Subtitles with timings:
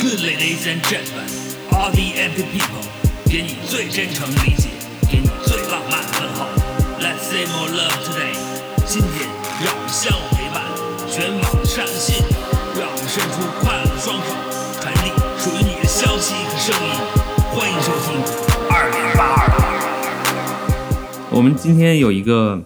[0.00, 1.28] Good ladies and gentlemen,
[1.70, 2.80] all the empty people，
[3.26, 4.70] 给你最真诚理解，
[5.06, 6.46] 给你最浪漫的问候。
[6.98, 8.32] Let's say more love today。
[8.86, 9.28] 今天
[9.62, 10.64] 让我们相互陪伴，
[11.06, 12.24] 全网的上线，
[12.80, 14.32] 让我们伸出快乐的双手，
[14.80, 16.96] 传递属于你的消息和声音。
[17.52, 18.16] 欢迎收听
[18.70, 19.52] 二零八二。
[21.30, 22.64] 我们今天有一个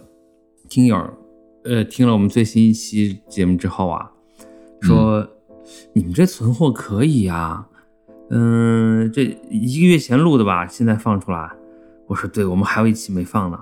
[0.69, 0.95] 听友，
[1.65, 4.11] 呃，听了我们最新一期节目之后啊，
[4.81, 5.27] 说、
[5.93, 7.65] 你们这存货可以呀、
[8.29, 11.49] 嗯、这一个月前录的吧，现在放出来。
[12.07, 13.57] 我说对，我们还有一期没放呢，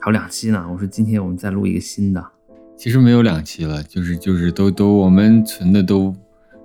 [0.00, 0.66] 还有两期呢。
[0.72, 2.24] 我说今天我们再录一个新的。
[2.76, 6.14] 其实没有两期了，就是就是都都我们存的都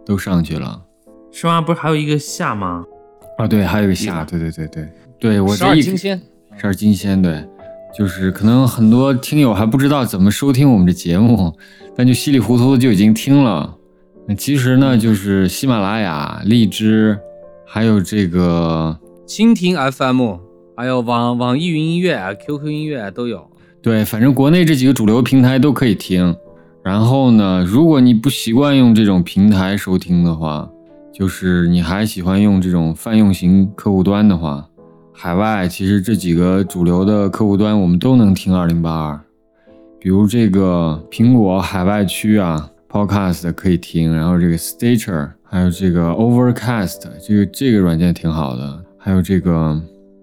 [0.06, 0.82] 都上去了
[1.32, 1.62] 是吗？
[1.62, 2.84] 不是还有一个夏吗？
[3.38, 3.48] 啊。
[3.48, 6.22] 对，还有一个夏，对对对对对，我十二这一金仙，
[6.58, 7.46] 十二金仙，对，
[7.96, 11.54] 就是可能很多听友还不知道怎么收听我们的节目，
[11.96, 13.77] 但就稀里糊涂的就已经听了。
[14.28, 17.18] 那其实呢，就是喜马拉雅、荔枝，
[17.66, 20.36] 还有这个蜻蜓 FM，
[20.76, 23.50] 还有网网易云音乐、QQ 音乐都有。
[23.82, 26.36] 对，反正国内这几个主流平台都可以听。
[26.84, 30.70] 然后呢，如果你不习惯用这种平台收听的话，
[31.14, 34.68] 就是你还喜欢用这种泛用型客户端的话，
[35.14, 39.20] 海外其实这几个主流的客户端我们都能听二零八二。
[40.00, 49.82] 比如这个苹果海外区啊，Podcast 可以听，然后这个 Stitcher，还有这个 Overcast，这个这个软件挺好的，还有这个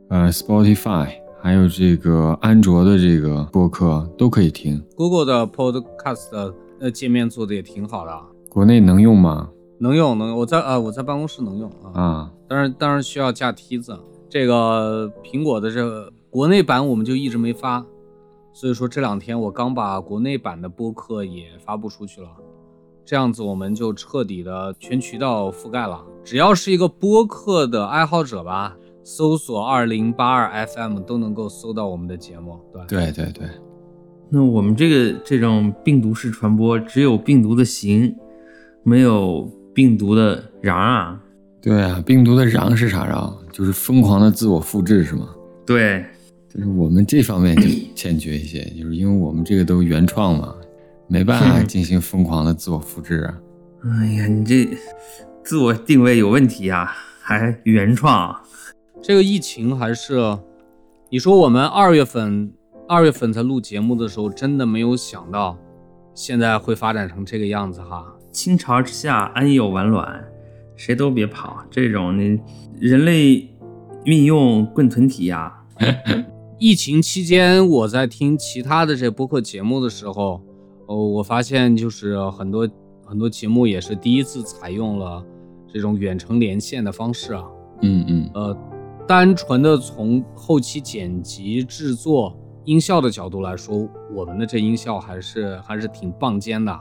[0.08, 1.08] 呃 Spotify，
[1.42, 4.82] 还有这个安卓的这个播客都可以听。
[4.96, 8.12] Google 的 Podcast 的呃界面做的也挺好的，
[8.48, 9.50] 国内能用吗？
[9.78, 10.38] 能用能用。
[10.38, 13.98] 我在呃我在办公室能用啊，啊，当然当然需要架梯子。
[14.30, 17.84] 这个苹果的这个国内版我们就一直没发，
[18.52, 22.28] 所以说这两天我刚把国内版的播客也发布出去了，
[23.04, 26.02] 这样子我们就彻底的全渠道覆盖了。
[26.24, 32.58] 只要是一个播客的爱好者吧，搜索二零八二 FM 都能够搜到我们的节目。
[32.72, 33.46] 对，对对对，
[34.30, 38.16] 那我们这个这种病毒式传播，只有病毒的形，
[38.82, 41.20] 没有病毒的瓤啊。
[41.60, 43.32] 对啊，病毒的瓤是啥瓤？
[43.52, 45.28] 就是疯狂的自我复制是吗？
[45.66, 46.04] 对，
[46.48, 47.62] 就是我们这方面就
[47.94, 50.54] 欠缺一些，就是因为我们这个都原创嘛，
[51.08, 53.34] 没办法 进行疯狂的自我复制啊。
[53.84, 54.68] 哎呀，你这
[55.44, 58.34] 自我定位有问题啊，还原创。
[59.02, 60.38] 这个疫情还是，
[61.10, 62.50] 你说我们二月份
[62.88, 65.58] 二月份才录节目的时候，真的没有想到，
[66.14, 68.04] 现在会发展成这个样子哈。
[68.32, 70.24] 倾巢之下，安有完卵，
[70.76, 71.62] 谁都别跑。
[71.70, 72.40] 这种你
[72.80, 73.48] 人类
[74.04, 75.52] 运用棍臀体呀、
[76.58, 80.42] 疫情期间，我在听其他的这播客节目的时候，
[80.94, 82.68] 哦，我发现就是很多
[83.04, 85.24] 很多节目也是第一次采用了
[85.66, 87.44] 这种远程连线的方式啊。
[87.82, 88.56] 嗯嗯呃，
[89.06, 96.80] 单纯的从后期剪辑、制作、音效的角度来说，我们的这音效还是还是挺棒尖的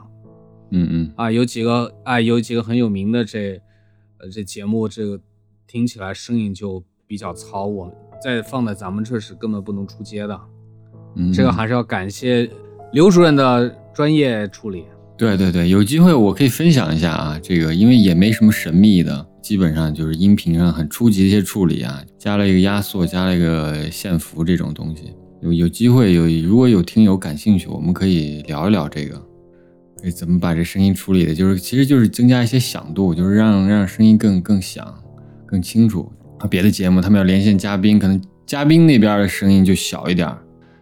[0.70, 1.30] 嗯嗯，啊。
[1.32, 3.60] 有几个啊，有几个很有名的这
[4.20, 5.20] 呃这节目，这个
[5.66, 10.40] 听起来声音就比较糙，我们再放在咱们这是根本不能出街的。
[11.16, 12.48] 嗯这个还是要感谢
[12.92, 14.84] 刘主任的专业处理。
[15.16, 25.14] 对对对，有机会我可以分享一下啊，这个因为也没什么神秘的，基本上就是音频上很初级的一些处理啊，加了一个压缩，加了一个线幅这种东西。
[25.40, 29.22] 有有机会有如果有听友感兴趣，我们可以聊一聊这个，
[30.02, 34.92] 哎怎么把这声音处理的，就是其实就是增加一些响度，就是让让声音更更响、
[35.46, 36.10] 更清楚。
[36.40, 40.28] 啊，别的节目他们要连线嘉宾，可能嘉宾那边的声音就小一点，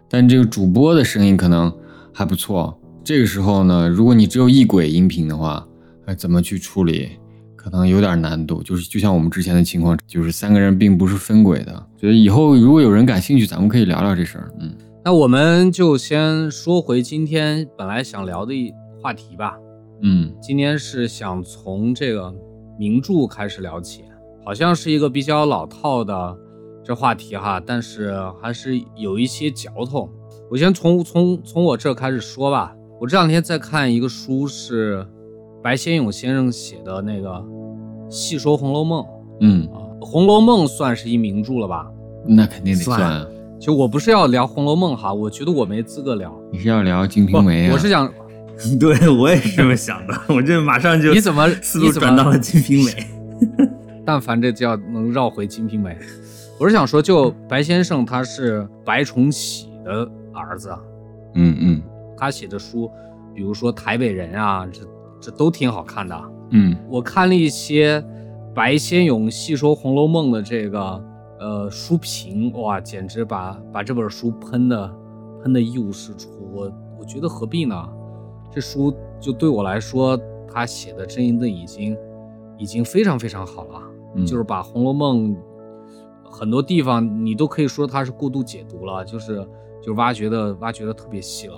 [0.08, 1.70] 但这个主播的声音可能
[2.14, 2.78] 还不错。
[3.04, 5.66] 这个时候呢，如果你只有一轨音频的话，
[6.06, 7.10] 哎，怎么去处理，
[7.56, 8.62] 可能有点难度。
[8.62, 11.86] 就是就像我们之前的情况，就是三个人并不是分轨的。
[11.98, 14.52] 觉得以后如果有人感兴趣，咱们可以聊聊这事儿。
[14.60, 14.72] 嗯
[15.04, 19.58] 那我们就先说回今天本来想聊的一话题吧。
[20.00, 22.32] 嗯今天是想从这个
[22.78, 24.04] 名著开始聊起，
[24.44, 26.38] 好像是一个比较老套的
[26.84, 30.08] 这话题哈，但是还是有一些嚼头。
[30.48, 32.72] 我先从从从我这开始说吧。
[33.02, 35.04] 我这两天在看一个书，是
[35.60, 37.30] 白先勇先生写的那个
[38.08, 39.02] 《细说红楼梦》
[39.40, 41.84] 嗯，啊，《红楼梦》算是一名著了吧？
[42.24, 43.26] 那肯定得算算啊。
[43.58, 46.32] 就我不是要聊《红楼梦》哈，我觉得我没资格聊。
[46.52, 47.72] 你是要聊《金瓶梅》啊？
[47.74, 48.08] 我是想，
[48.78, 52.92] 对我也是这么想的，我这马上就你怎么思路转到了《金瓶梅
[54.06, 55.90] 》但凡这就要能绕回《金瓶梅》。
[56.56, 60.72] 我是想说，就白先生他是白崇禧的儿子，
[61.34, 61.82] 嗯嗯
[62.22, 62.88] 他写的书，
[63.34, 64.80] 比如说《台北人》啊，这
[65.20, 66.16] 这都挺好看的。
[66.50, 68.00] 嗯我看了一些
[68.54, 71.04] 白先勇细说《红楼梦》的这个
[71.40, 74.94] 呃书评，哇，简直把把这本书喷的
[75.42, 76.28] 喷的一无是处。
[76.52, 77.88] 我我觉得何必呢？
[78.52, 80.16] 这书就对我来说，
[80.46, 81.96] 他写的真的已经
[82.56, 83.82] 已经非常非常好了，
[84.14, 85.34] 嗯就是把《红楼梦》
[86.22, 89.44] 很多地方你都可以说它是过度解读了，就是
[89.82, 91.56] 就挖掘的挖掘的特别细了。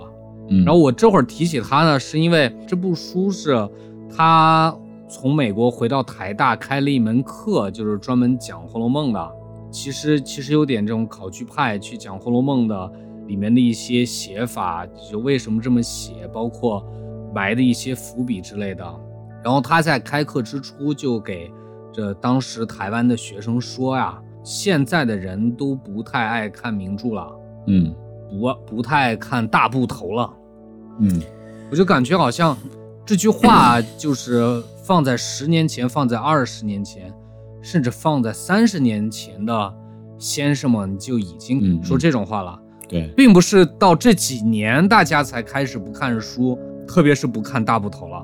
[0.49, 3.67] 嗯，然后我这会儿提起他呢，是因为这部书是
[4.15, 4.75] 他
[5.07, 9.31] 从美国回到台大开了一门课，就是专门讲《红楼梦》的。
[9.71, 12.91] 其实其实有点这种考据派去讲《红楼梦》的
[13.27, 16.85] 里面的一些写法，就为什么这么写，包括
[17.33, 18.83] 埋的一些伏笔之类的。
[19.43, 21.51] 然后他在开课之初就给
[21.91, 27.27] 这当时台湾的学生说呀，现在的人都不太爱看名著了，
[27.67, 27.93] 嗯
[28.29, 30.33] 不不太看大部头了。
[30.99, 31.21] 嗯
[31.71, 32.55] 我就感觉好像
[33.05, 37.11] 这句话就是放在十年前、放在二十年前，
[37.61, 39.73] 甚至放在三十年前的
[40.17, 42.57] 先生们就已经说这种话了，
[42.87, 46.57] 对，并不是到这几年大家才开始不看书，
[46.87, 48.23] 特别是不看大部头了。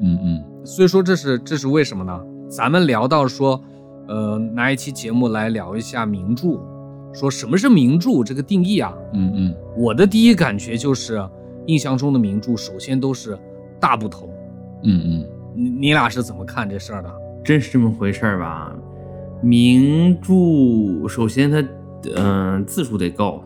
[0.00, 2.20] 嗯嗯所以说这是这是为什么呢？
[2.48, 3.62] 咱们聊到说，
[4.08, 6.58] 呃，拿一期节目来聊一下名著，
[7.12, 8.94] 说什么是名著这个定义啊？
[9.14, 11.22] 嗯嗯我的第一感觉就是，
[11.66, 13.38] 印象中的名著首先都是
[13.80, 14.28] 大部头。
[14.84, 17.12] 嗯嗯你你俩是怎么看这事儿的？
[17.44, 18.72] 真是这么回事儿吧？
[19.42, 21.64] 名著首先它，
[22.16, 23.42] 嗯、字数得够，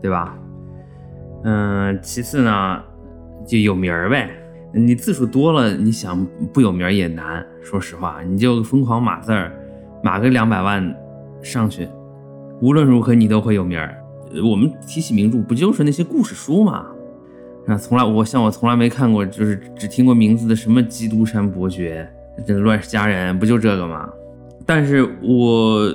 [0.00, 0.38] 对吧？
[1.44, 2.82] 嗯、其次呢，
[3.46, 4.30] 就有名儿呗。
[4.72, 7.44] 你字数多了，你想不有名儿也难。
[7.62, 9.52] 说实话，你就疯狂码字儿，
[10.02, 10.94] 码个两百万
[11.42, 11.88] 上去，
[12.60, 13.96] 无论如何你都会有名儿。
[14.44, 16.86] 我们提起名著，不就是那些故事书吗？
[17.66, 22.08] 啊，从来我像我从来没看过，就是只听过名字的什么《基督山伯爵》，
[22.46, 24.08] 这《乱世佳人》，不就这个吗？
[24.66, 25.90] 但是我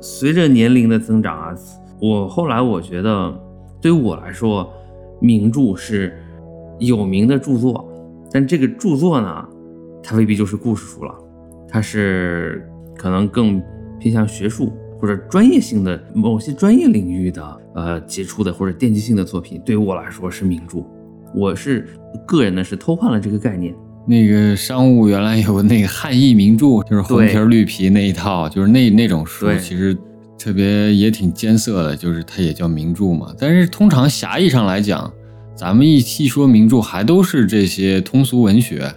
[0.00, 1.54] 随着年龄的增长啊，
[2.00, 3.34] 我后来我觉得，
[3.80, 4.72] 对于我来说，
[5.20, 6.16] 名著是
[6.78, 7.86] 有名的著作，
[8.30, 9.46] 但这个著作呢，
[10.02, 11.14] 它未必就是故事书了，
[11.68, 12.66] 它是
[12.96, 13.62] 可能更
[13.98, 20.84] 偏向学术或者专业性的某些专业领域的呃杰出的或者奠基性的作品，对于我来说是名著。
[21.34, 21.88] 我是
[22.26, 23.74] 个人呢是偷换了这个概念，
[24.06, 29.96] 那个商务原来有那个汉译名著，就是红皮儿绿皮那一套，就是那那种书，其实
[30.36, 33.32] 特别也挺艰涩的，就是它也叫名著嘛。
[33.38, 35.10] 但是通常狭义上来讲，
[35.54, 38.92] 咱们一一说名著，还都是这些通俗文学，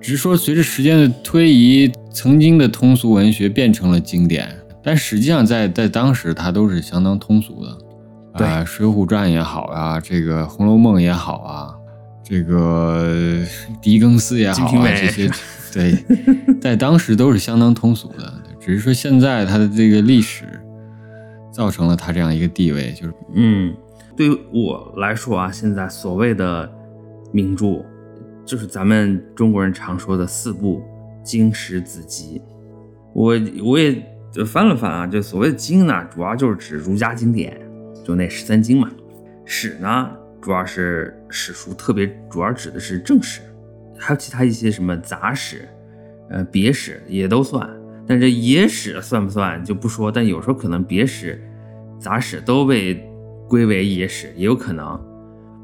[0.00, 4.48] 只是说随着时间的推移，曾经的通俗文学变成了经典，
[4.86, 7.76] 但实际上在在当时它都是相当通俗的。
[8.38, 11.74] 对啊，水浒传》也好啊，这个《红楼梦》也好啊，
[12.22, 13.42] 这个
[13.82, 15.28] 狄更斯也好啊，这些
[15.72, 16.04] 对，
[16.60, 20.44] 在当时都是相当通俗的，只是说现在它的这个历史
[21.50, 23.74] 造成了它这样一个地位，就是嗯，
[24.16, 26.70] 对于我来说啊，现在所谓的
[27.32, 27.84] 名著，
[28.44, 30.80] 就是咱们中国人常说的四部
[31.24, 32.40] 经史子集。
[33.14, 33.34] 我
[33.64, 33.94] 我也
[34.36, 37.58] 就翻了翻啊，就所谓的经呢，主要就是指儒家经典，
[38.04, 38.90] 就那十三经嘛。
[39.46, 40.10] 史呢，
[40.42, 43.40] 主要是史书，特别主要指的是正史，
[43.96, 45.66] 还有其他一些什么杂史、
[46.28, 47.66] 呃别史也都算。
[48.06, 51.42] 但这野史算不算就不说，但有时候可能别史、
[51.98, 53.08] 杂史都被
[53.48, 55.02] 归为野史，也有可能。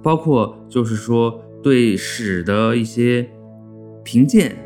[0.02, 3.28] 包括就是说对史的一些
[4.02, 4.56] 评鉴，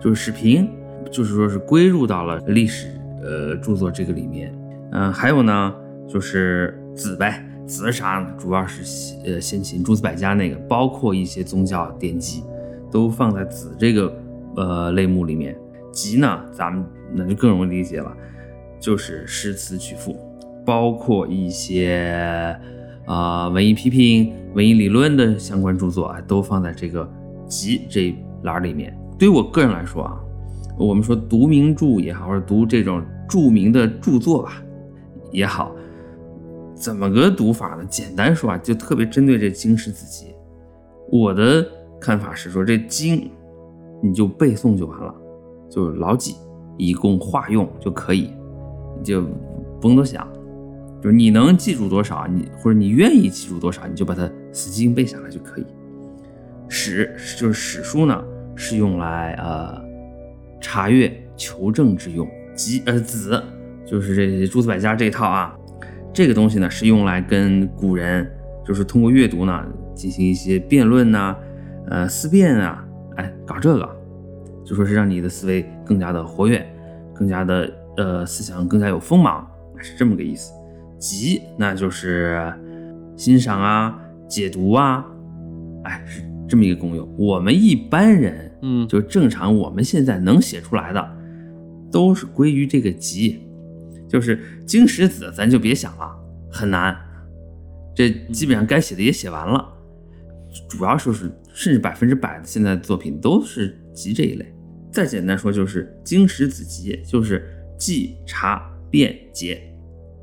[0.00, 0.66] 就是史评，
[1.12, 2.88] 就是说是归入到了历史
[3.22, 4.54] 呃著作这个里面。
[4.92, 5.74] 嗯、还有呢，
[6.08, 8.20] 就是子呗，子啥？
[8.38, 8.82] 主要是
[9.24, 12.42] 呃先秦诸子百家那个，包括一些宗教典籍，
[12.90, 14.12] 都放在子这个
[14.56, 15.56] 呃类目里面。
[15.92, 18.12] 集呢，咱们那就更容易理解了，
[18.80, 20.16] 就是诗词曲赋，
[20.64, 22.56] 包括一些
[23.06, 27.08] 啊、文艺批评、文艺理论的相关著作啊，都放在这个
[27.48, 28.96] 集这一栏里面。
[29.18, 30.18] 对于我个人来说啊，
[30.86, 34.62] 我们说读名著也好，或者读这种著名的著作吧
[35.30, 35.74] 也好，
[36.74, 37.84] 怎么个读法呢？
[37.90, 40.34] 简单说啊，就特别针对这经史子集。
[41.12, 41.66] 我的
[42.00, 43.30] 看法是说，这经
[44.02, 45.14] 你就背诵就完了，
[45.68, 46.36] 就牢记，
[46.78, 48.32] 以供化用就可以，
[49.04, 49.22] 就
[49.80, 50.26] 不用多想。
[51.02, 55.66] 就是你能记住多少，你或者你愿意记住多少，你就把它死记硬背下来就可以。
[56.68, 59.82] 史就是史书呢，是用来呃
[60.60, 62.28] 查阅求证之用。
[62.54, 63.42] 集呃子
[63.86, 65.56] 就是这些诸子百家这一套啊，
[66.12, 68.30] 这个东西呢是用来跟古人
[68.66, 69.64] 就是通过阅读呢
[69.94, 71.34] 进行一些辩论呐、
[71.88, 72.84] 呃思辨啊，
[73.16, 73.88] 哎搞这个，
[74.64, 76.64] 就说是让你的思维更加的活跃，
[77.14, 79.48] 更加的呃思想更加有锋芒，
[79.78, 80.52] 是这么个意思。
[80.98, 82.52] 集那就是
[83.16, 83.98] 欣赏啊、
[84.28, 85.04] 解读啊，
[85.84, 87.08] 哎，是这么一个功用。
[87.18, 91.16] 我们一般人，嗯就正常我们现在能写出来的，
[91.90, 93.40] 都是归于这个集，
[94.08, 96.10] 就是经史子，咱就别想了，
[96.50, 96.96] 很难。
[97.94, 99.68] 这基本上该写的也写完了，
[100.68, 104.54] 主要就是甚至百分之百的现在的作品都是集这一类。
[104.92, 107.44] 再简单说就是经史子集，就是
[107.78, 109.62] 记、查、辨、解。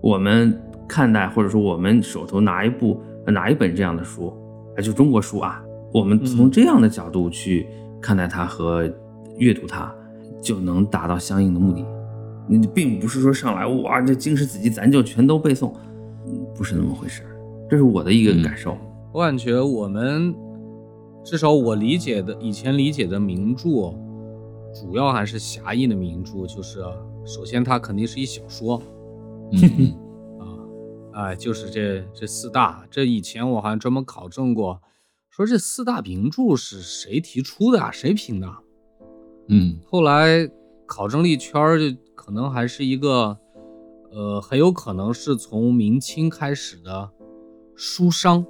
[0.01, 4.33] 我们看待或者说我们手头拿一部呃拿一本这样的书，
[4.75, 5.61] 啊，就中国书啊，
[5.93, 7.67] 我们从这样的角度去
[8.01, 8.89] 看待它和
[9.37, 9.93] 阅读它，
[10.41, 11.85] 就能达到相应的目的。
[12.47, 15.73] 你并不是说上来哇，这经史子集咱就全都背诵，
[16.25, 17.29] 嗯不是那么回事儿。
[17.69, 18.77] 这是我的一个感受。
[19.11, 20.33] 我感觉我们
[21.25, 23.93] 至少我理解的以前理解的名著，
[24.73, 26.79] 主要还是狭义的名著，就是
[27.25, 28.81] 首先它肯定是一小说
[29.51, 29.93] 嗯
[30.39, 30.47] 啊，
[31.13, 32.85] 哎，就是这这四大。
[32.89, 34.79] 这以前我还专门考证过，
[35.37, 37.91] 说这四大名著是谁提出的啊？
[37.91, 38.51] 谁评的？
[39.49, 40.49] 嗯后来
[40.87, 43.37] 考证了一圈儿，就可能还是一个，
[44.09, 47.11] 呃，很有可能是从明清开始的
[47.75, 48.43] 书商，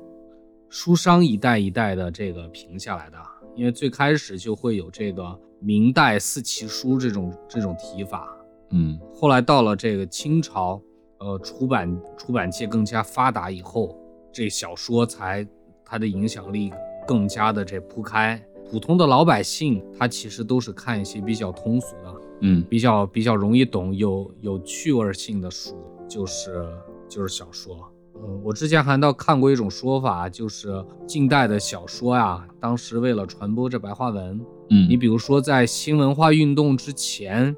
[0.70, 3.18] 书商一代一代的这个评下来的。
[3.54, 8.34] 因为最开始就会有这个明代四奇书这种这种提法，
[8.70, 10.82] 嗯后来到了这个清朝，
[11.18, 13.94] 呃，出版出版界更加发达以后，
[14.32, 15.46] 这小说才
[15.90, 16.72] 它的影响力
[17.08, 18.42] 更加的这铺开。
[18.70, 26.68] 普通的老百姓，他其实都是看一些比较通俗的、嗯比较比较容易懂、有有趣味性的书，就是
[27.08, 27.90] 就是小说。
[28.16, 34.38] 嗯，我之前还到看过一种说法，就是近代的小说呀，当时为了传播这白话文，
[34.70, 37.56] 嗯，你比如说在新文化运动之前，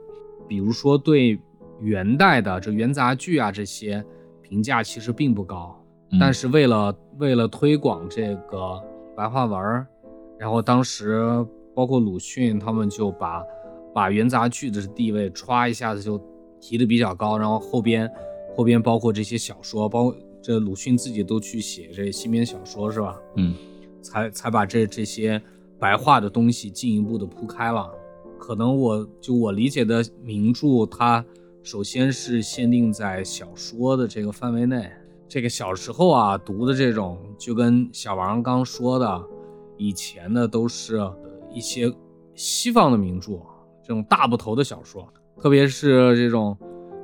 [0.48, 1.40] 比如说对
[1.80, 4.06] 元代的这元杂剧啊这些
[4.44, 5.79] 评价其实并不高，嗯
[6.18, 8.82] 但是为了为了推广这个
[9.18, 9.86] 白话文儿，
[10.38, 13.44] 然后当时包括鲁迅他们就把
[13.94, 16.18] 把元杂剧的地位歘一下子就
[16.62, 18.10] 提的比较高，然后后边
[18.56, 23.20] 后边包括这些小说，包括这鲁迅自己都去写这新编小说是吧？
[23.36, 23.54] 嗯
[24.02, 25.42] 才才把这这些
[25.78, 27.92] 白话的东西进一步的铺开了。
[28.38, 31.24] 可能我就我理解的名著，它
[31.62, 34.90] 首先是限定在小说的这个范围内。
[35.30, 39.24] 这个小时候啊读的这种，就跟小王刚说的，
[39.78, 41.00] 以前的都是
[41.54, 41.94] 一些
[42.34, 43.34] 西方的名著，
[43.84, 45.08] 这种大部头的小说，
[45.40, 46.58] 特别是这种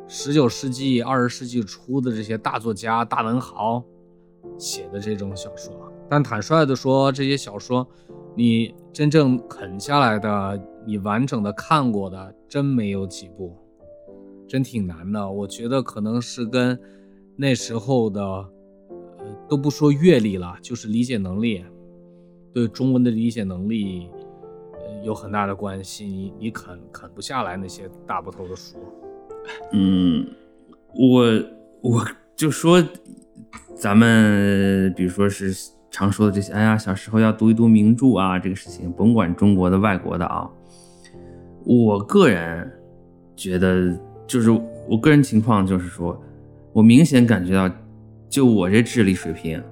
[0.08, 3.84] 十九世纪、二十世纪初的这些大作家、大文豪
[4.58, 5.72] 写的这种小说。
[6.10, 7.88] 但坦率的说，这些小说，
[8.36, 13.56] 你真正啃下来的，你完整的看过的，真没有几部，
[14.48, 15.30] 真挺难的。
[15.30, 16.80] 我觉得可能是跟
[17.36, 18.48] 那时候的，呃，
[19.50, 21.64] 都不说阅历了，就是理解能力，
[22.54, 24.10] 对中文的理解能力，
[25.04, 26.06] 有很大的关系。
[26.06, 28.78] 你你啃啃不下来那些大部头的书。
[29.74, 30.26] 嗯，
[30.94, 31.24] 我
[31.82, 32.82] 我就说，
[33.76, 35.54] 咱们比如说是
[35.92, 40.50] 常说的这些，哎呀，小时候要读一读名著啊，这个事情，甭管中国的、外国的啊，
[41.66, 42.72] 我个人
[43.36, 43.94] 觉得，
[44.26, 44.50] 就是
[44.90, 46.20] 我个人情况就是说，
[46.76, 47.74] 我明显感觉到，
[48.30, 49.64] 就我这智力水平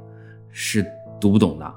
[0.49, 0.85] 是
[1.19, 1.73] 读不懂的。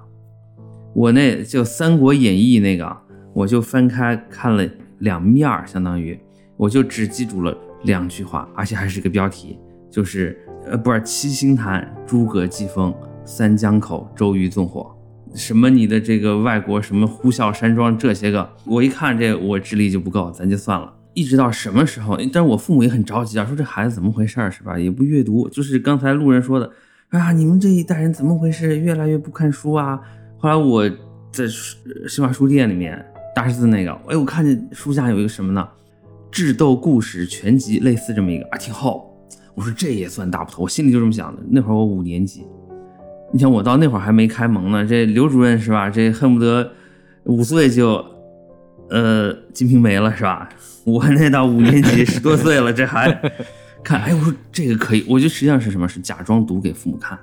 [0.95, 2.97] 我那就《三国演义》那个，
[3.35, 4.65] 我就翻开看了
[5.01, 6.17] 两面儿，相当于
[6.57, 9.59] 我就只记住了两句话，而且还是个标题，
[9.91, 14.95] 就是呃，不是七星坛诸葛祭风，三江口周瑜纵火，
[15.35, 20.93] 什么你的这个外国什么呼啸山庄这些个，我一看这我智力就不够，咱就算了。
[21.17, 22.17] 一直到什么时候？
[22.31, 24.79] 但是我父母也很着急啊，说这孩子怎么回事儿是吧？
[24.79, 26.71] 也不阅读，就是刚才路人说的
[27.09, 28.79] 啊，你们这一代人怎么回事？
[28.79, 29.99] 越来越不看书啊。
[30.37, 30.87] 后来我
[31.33, 33.03] 在书新华书店里面
[33.35, 35.67] 大十字那个，哎，我看见书架有一个什么呢？
[36.31, 39.11] 《智斗故事全集》，类似这么一个啊，挺厚。
[39.55, 41.43] 我说这也算大不头，我心里就这么想的。
[41.49, 42.45] 那会儿我五年级，
[43.33, 45.89] 你想我到那会儿还没开蒙呢，这刘主任是吧？
[45.89, 46.71] 这恨不得
[47.25, 48.05] 五岁就
[48.91, 50.49] 呃《金瓶梅》了是吧？
[50.85, 53.13] 我那到五年级十多岁了，这还
[53.83, 54.01] 看？
[54.03, 55.89] 哎，我说这个可以，我就实际上是什么？
[55.89, 57.19] 是假装读给父母看。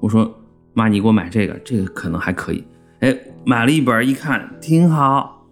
[0.00, 0.32] 我说
[0.72, 2.62] 妈，你给我买这个，这个可能还可以。
[3.00, 5.44] 哎，买了一本一看挺好，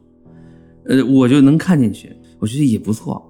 [0.87, 3.29] 呃，我就能看进去，我觉得也不错。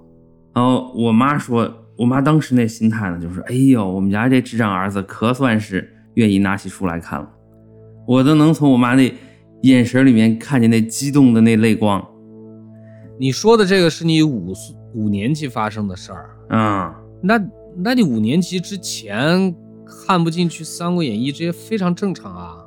[0.53, 7.27] 然后我妈说，我妈当时那心态呢，就是哎呦，我们家这智障儿子可算是愿意拿起书来看了，
[8.07, 9.11] 我都能从我妈那
[9.63, 12.05] 眼神里面看见那激动的那泪光。
[13.17, 17.41] 你说的这个是你五岁五年级发生的事儿，嗯，那
[17.77, 19.55] 那你五年级之前
[19.85, 22.57] 看不进去《三国演义》，这些非常正常啊。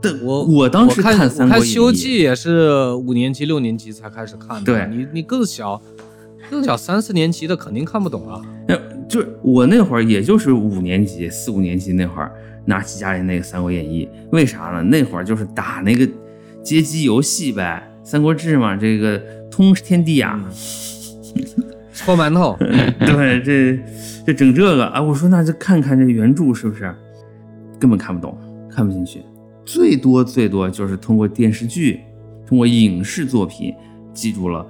[0.00, 5.80] 但我我当时看看《三国演义西游记》也是五年级六年级才开始看的，对你你更小，
[6.50, 8.40] 更小三四年级的肯定看不懂啊。
[8.66, 8.74] 那
[9.06, 12.32] 就是我那会儿，也就是五年级、四五年级那会儿，
[12.66, 14.82] 拿起家里那个《三国演义》，为啥呢？
[14.82, 16.06] 那会儿就是打那个
[16.62, 19.18] 街机游戏呗，《三国志》嘛，这个
[19.50, 20.44] 通天地啊，
[21.92, 22.56] 搓馒头，
[23.06, 23.78] 对，这
[24.26, 24.84] 这整这个。
[24.86, 26.94] 啊，我说那就看看这原著是不是，
[27.78, 28.36] 根本看不懂，
[28.68, 29.22] 看不进去，
[29.64, 32.00] 最多最多就是通过电视剧，
[32.46, 33.72] 通过影视作品
[34.12, 34.66] 记住了，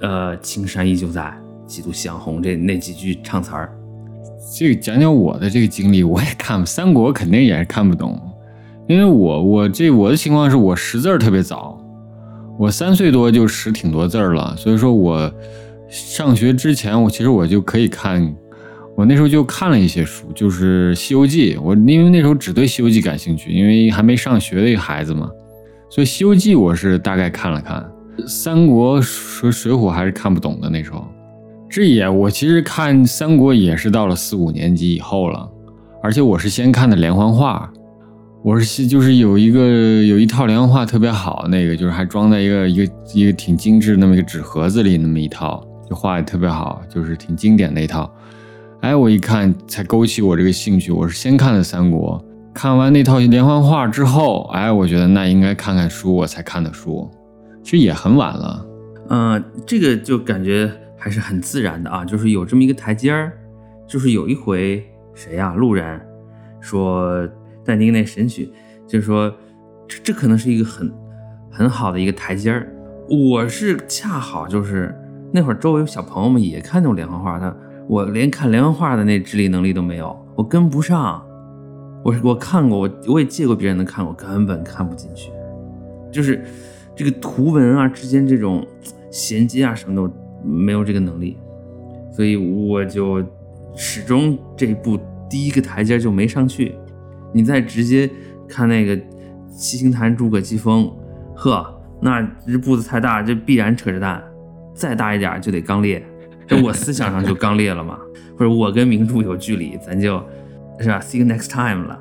[0.00, 1.34] 呃，青山依旧在，
[1.66, 3.74] 几度夕阳红这那几句唱词儿。
[4.52, 8.20] 这个讲讲我的这个经历，我也看三国肯定也是看不懂，
[8.86, 11.80] 因为我我这我的情况是我识字儿特别早，
[12.58, 15.32] 我三岁多就识挺多字儿了，所以说我
[15.88, 18.34] 上学之前我其实我就可以看，
[18.96, 25.28] 我那时候就看了一些书，就是《西游记》，我因为那时候只对《西游记》感兴趣，因为还没上学的一个孩子嘛，
[25.90, 27.84] 所以《西游记》我是大概看了看，
[28.28, 31.04] 三国水水浒还是看不懂的那时候。
[31.74, 35.50] 这也我其实看三国也是到了四五年级以后了，
[36.04, 37.68] 而且我是先看的连环画，
[38.44, 39.60] 我是就是有一个
[40.04, 48.08] 有一套连环画特别好，那个就是还装在一个一个一个挺精致那么一个纸盒子里那么一套，就画的特别好，就是挺经典的一套。
[48.82, 57.10] 哎，我一看才勾起我这个兴趣，我是先看的三国，看完那套连环画之后，哎，我觉得那应该看看书，我才看的书，
[57.64, 58.64] 其实也很晚了。
[59.10, 60.70] 嗯，这个就感觉
[61.04, 63.30] 还是很自然的啊，就是有这么一个台阶儿，
[63.86, 64.82] 就是有一回
[65.12, 66.00] 谁呀、路人
[66.62, 67.28] 说
[67.62, 68.50] 但丁那神曲，
[68.86, 69.30] 就是说
[69.86, 70.90] 这这可能是一个很
[71.50, 72.74] 很好的一个台阶儿。
[73.10, 74.96] 我是恰好就是
[75.30, 77.54] 那会儿周围有小朋友们也看那种连环画，他
[77.86, 81.22] 我连看连环画的那智力能力都没有，我跟不上。
[82.02, 85.30] 我我看过，我我也借过别人的看过，根本看不进去。
[86.10, 86.42] 就是
[86.96, 88.66] 这个图文啊之间这种
[89.10, 90.14] 衔接啊什么的，
[90.44, 91.38] 没有这个能力，
[92.12, 93.24] 所以我就
[93.74, 96.76] 始终这步第一个台阶就没上去。
[97.32, 98.08] 你再直接
[98.48, 98.96] 看那个
[99.48, 100.90] 七星坛诸葛疾风，
[101.34, 101.66] 呵，
[102.00, 104.20] 那这步子太大，这必然扯着蛋；
[104.74, 106.04] 再大一点就得刚烈，
[106.46, 107.98] 这我思想上就刚烈了嘛。
[108.36, 110.20] 或者我跟名著有距离，咱就
[110.80, 112.00] 是吧，see you next time 了。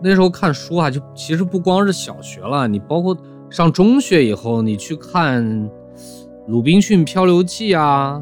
[0.00, 3.16] 那时候看书啊，就其实不光是小学了，你包括
[3.50, 5.44] 上中学以后，你去看
[6.48, 8.20] 《鲁滨逊漂流记》啊，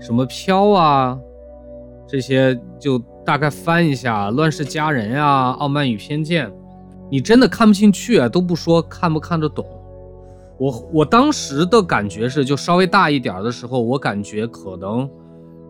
[0.00, 1.18] 什么漂啊，
[2.06, 6.48] 这些就大概翻一下，《乱世佳人》呀，《傲慢与偏见》，
[7.10, 9.64] 你真的看不进去啊，都不说看不看得懂。
[10.56, 15.08] 我我当时的感觉是，就稍微大一点的时候，我感觉可能，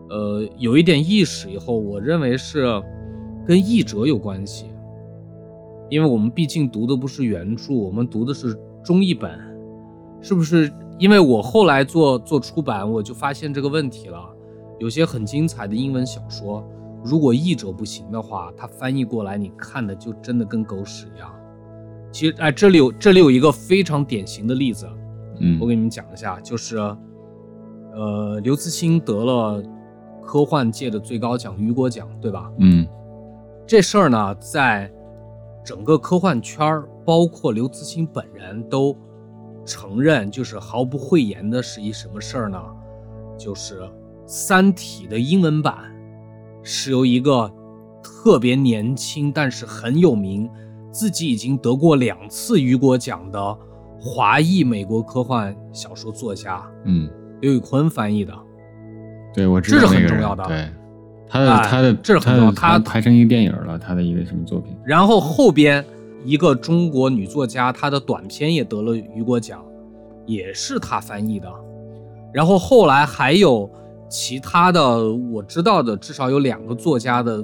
[0.09, 2.81] 呃，有一点意识以后，我认为是
[3.45, 4.67] 跟译者有关系。
[5.89, 9.29] 因为我们毕竟读的不是原著，我们读的是中译本，
[10.21, 10.71] 是不是？
[10.97, 14.19] 因为我后来做做出版，我就发现这个问题了。
[14.79, 16.63] 有些很精彩的英文小说，
[17.03, 21.29] 如果译者不行的话，它翻译过来你看的就真的跟狗屎一样。
[22.11, 24.87] 其实，哎，这里有这里有一个非常典型的例子，
[25.39, 26.77] 嗯我给你们讲一下，就是，
[27.93, 29.63] 呃，刘慈欣得了
[30.23, 32.51] 科幻界的最高奖雨果奖，对吧？
[32.59, 32.87] 嗯
[33.67, 34.91] 这事儿呢，在
[35.63, 38.95] 整个科幻圈儿，包括刘慈欣本人都
[39.65, 42.61] 承认，就是毫不讳言的是一什么事儿呢？
[43.37, 43.81] 就是
[44.25, 45.75] 《三体》的英文版
[46.63, 47.51] 是由一个
[48.01, 50.49] 特别年轻但是很有名，
[50.91, 53.57] 自己已经得过两次雨果奖的
[53.99, 57.09] 华裔美国科幻小说作家嗯，
[57.41, 58.33] 刘宇昆翻译的。
[59.33, 60.69] 对，我知道这是很重要的对，
[61.27, 64.73] 他的、哎他的这是很重要他拍成一个电影了，他的一个什么作品？
[64.85, 65.83] 然后后边
[66.25, 69.63] 一个中国女作家，她的短篇也得了雨果奖，
[70.25, 71.47] 也是她翻译的。
[72.33, 73.69] 然后后来还有
[74.09, 77.43] 其他的我知道的，至少有两个作家的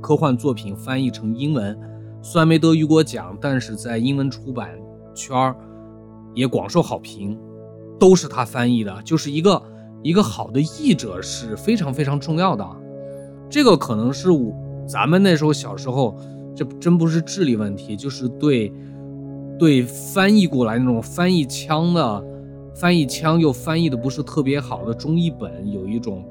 [0.00, 1.76] 科幻作品翻译成英文，
[2.22, 4.70] 虽然没得雨果奖，但是在英文出版
[5.14, 5.56] 圈儿
[6.34, 7.36] 也广受好评，
[7.98, 8.94] 都是她翻译的。
[9.02, 9.60] 就是一个
[10.02, 12.64] 一个好的译者是非常非常重要的。
[13.50, 14.52] 这个可能是我
[14.86, 16.16] 咱们那时候小时候，
[16.58, 18.72] 这真不是智力问题，就是对
[19.56, 22.24] 对翻译过来那种翻译腔的
[22.74, 26.24] 翻译腔又翻译的不是特别好的中译本，有一种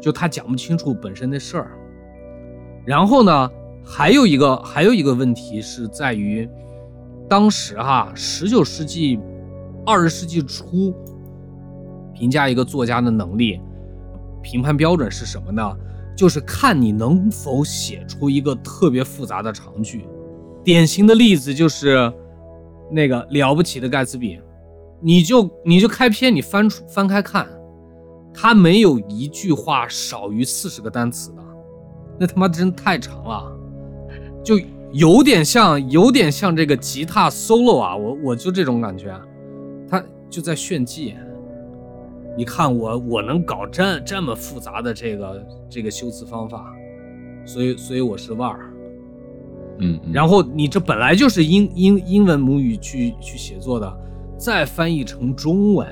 [0.00, 1.72] 就他讲不清楚本身的事儿。
[2.86, 3.50] 然后呢，
[3.84, 6.48] 还有一个还有一个问题是在于，
[7.28, 9.20] 当时哈，十九世纪、
[9.84, 10.94] 二十世纪初，
[12.14, 13.60] 评价一个作家的能力，
[14.40, 15.76] 评判标准是什么呢？
[16.18, 20.04] 就是看你能否写出一个特别复杂的长句。
[20.64, 22.12] 典型的例子就是
[22.90, 24.36] 那个了不起的盖茨比，
[25.00, 27.46] 你就你就开篇你翻出翻开看，
[28.34, 31.42] 他没有一句话少于四十个单词的，
[32.18, 33.56] 那他妈真太长了，
[34.42, 34.58] 就
[34.90, 39.16] 有点像有点像这个吉他 solo 啊，我我就这种感觉，
[39.88, 41.14] 他就在炫技。
[42.38, 46.72] 你看我我能搞这这么复杂的这个这个修辞方法，
[47.44, 48.72] 所以所以我是腕儿。
[49.80, 53.92] 嗯，嗯然后你这本来就是英英英文母语去去写作的，
[54.38, 55.88] 再翻译成中文，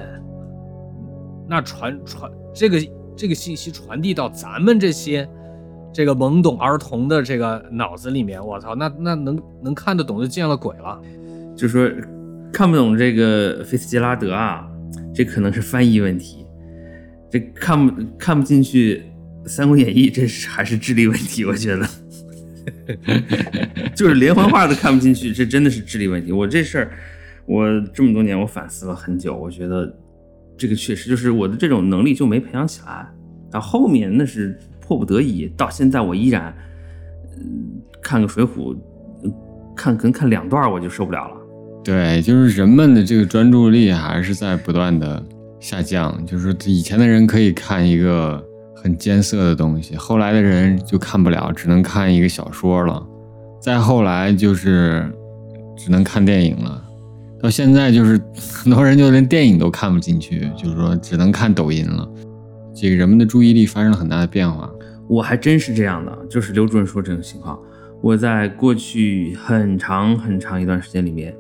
[1.48, 2.78] 那传传这个
[3.16, 5.28] 这个信息传递到咱们这些
[5.92, 11.02] 这个懵懂儿童的这个脑子里面，我操，那那能能看得懂就见了鬼了。
[11.56, 11.90] 就说
[12.52, 14.68] 看不懂这个菲斯杰拉德啊，
[15.14, 16.44] 这可能是翻译问题；
[17.30, 19.02] 这看不看不进去
[19.48, 21.88] 《三国演义》，这是还是智力问题，我觉得。
[23.94, 26.32] 就是连环画都看不进去，这真的是智力问题。
[26.32, 26.90] 我这事儿，
[27.46, 29.96] 我这么多年我反思了很久，我觉得
[30.56, 33.06] 这个确实就是我的这种能力就没培养起来。
[33.52, 36.52] 到后面那是迫不得已，到现在我依然，
[37.38, 38.74] 嗯，看个《水浒》，
[39.76, 41.36] 看可能看两段我就受不了了。
[41.86, 45.22] 对，就是人们的这个专注力还是在不断的
[45.60, 46.20] 下降。
[46.26, 48.44] 就是以前的人可以看一个
[48.74, 53.00] 很艰涩的东西，后来的人就看不了，只能看一个小说了。
[53.60, 55.08] 再后来就是
[55.76, 56.82] 只能看电影了。
[57.40, 58.20] 到现在就是
[58.52, 62.08] 很多人就连电影都看不进去，就是说只能看抖音了。
[62.74, 64.68] 这个人们的注意力发生了很大的变化。
[65.08, 67.56] 我还真是这样的，就是刘主任说这种情况，
[68.02, 71.32] 我在过去很长很长一段时间里面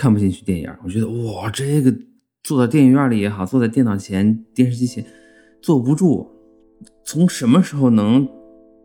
[0.00, 1.94] 看不进去电影，我觉得哇，这个
[2.42, 5.04] 坐在电影院里也好，坐在电脑前、电视机前
[5.60, 6.26] 坐不住。
[7.04, 8.26] 从什么时候能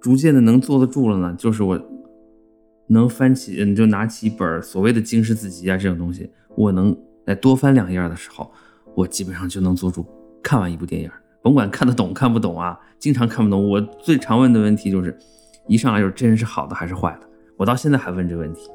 [0.02, 1.34] 逐渐的能坐得住了呢？
[1.40, 1.82] 就是我
[2.90, 6.94] 能翻起，你就拿起一本所谓的经世子集啊这种东西，我能
[7.26, 8.52] 再多翻两页的时候，
[8.94, 10.06] 我基本上就能坐住
[10.44, 11.10] 看完一部电影。
[11.42, 13.70] 甭管看得懂看不懂啊，经常看不懂。
[13.70, 15.18] 我最常问的问题就是，
[15.70, 17.30] 一上来就是这人是好的还是坏的？
[17.56, 18.70] 我到现在还问这问题，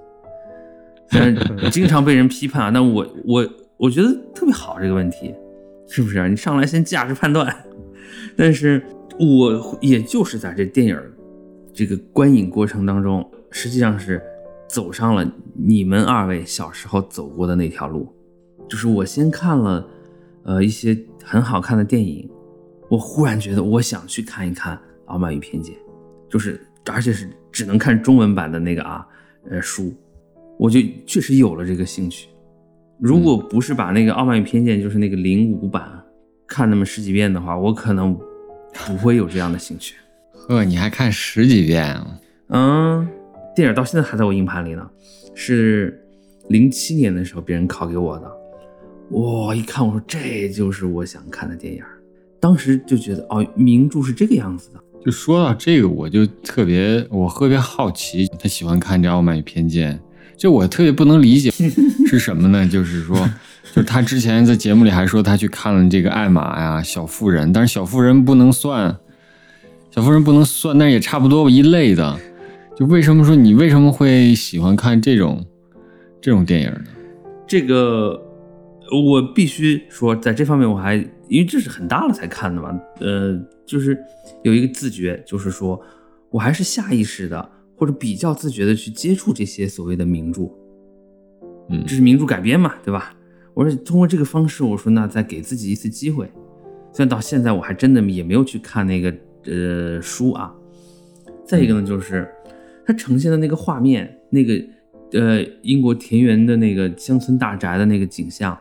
[1.12, 5.34] 虽然经常被人批判啊，但我我我觉得特别好这个问题，
[5.88, 6.28] 是不是啊？
[6.28, 7.52] 你上来先价值判断，
[8.36, 8.80] 但是
[9.18, 10.96] 我也就是在这电影
[11.74, 14.22] 这个观影过程当中，实际上是
[14.68, 18.08] 走上了你们二位小时候走过的那条路，
[18.68, 19.84] 就是我先看了
[20.44, 22.30] 呃一些很好看的电影。
[22.88, 25.74] 我忽然觉得我想去看一看《傲慢与偏见》，
[26.28, 29.06] 就是而且是只能看中文版的那个啊，
[29.48, 29.94] 呃书，
[30.60, 32.28] 我就确实有了这个兴趣。
[32.98, 35.90] 如果不是把那个《傲慢与偏见》就是那个零五版
[36.46, 38.14] 看那么十几遍的话，我可能
[38.86, 39.94] 不会有这样的兴趣。
[40.46, 42.20] 呵，你还看十几遍啊？
[42.48, 43.08] 嗯，
[43.56, 44.86] 电影到现在还在我硬盘里呢，
[45.34, 45.98] 是
[46.50, 48.30] 零七年的时候别人拷给我的。
[49.12, 51.82] 哇，一看我说这就是我想看的电影。
[52.38, 54.80] 当时就觉得哦，名著是这个样子的。
[55.02, 59.94] 就说到这个，我就特别我特别好奇，他喜欢看这《傲慢与偏见》，
[60.40, 61.50] 就我特别不能理解
[62.09, 62.66] 是什么呢？
[62.66, 63.14] 就是说，
[63.74, 68.90] 就是他之前在节目里还说他去看了这个《艾玛》呀，《小妇人》，但是《小妇人》不能算，
[69.90, 72.18] 《小妇人》不能算，但也差不多一类的。
[72.74, 75.44] 就为什么说你为什么会喜欢看这种
[76.22, 76.85] 这种电影呢？
[77.46, 78.18] 这个
[78.90, 80.94] 我必须说，在这方面我还
[81.29, 83.98] 因为这是很大了才看的嘛，呃，就是
[84.42, 85.79] 有一个自觉，就是说
[86.31, 87.46] 我还是下意识的
[87.80, 90.50] 或者比较自觉的去接触这些所谓的名著，
[91.70, 93.16] 嗯这是名著改编嘛，对吧？
[93.54, 96.30] 我说通过这个方式，我说那再给自己一次机会。
[96.92, 99.14] 虽然到现在我还真的也没有去看那个
[99.46, 100.54] 呃书啊。
[101.46, 102.30] 再一个呢，就是
[102.84, 104.62] 它呈现的那个画面，那个
[105.12, 108.58] 呃英国田园的那个乡村大宅的那个景象，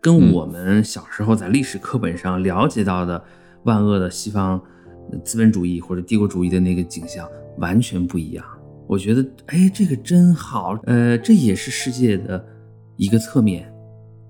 [0.00, 3.22] 跟嗯我们小时候在历史课本上了解到的
[3.62, 4.60] 万恶的西方
[5.12, 8.44] 呃资本主义或者帝国主义的那个景象完全不一样。
[8.86, 12.44] 我觉得，哎，这个真好，呃，这也是世界的
[12.96, 13.72] 一个侧面。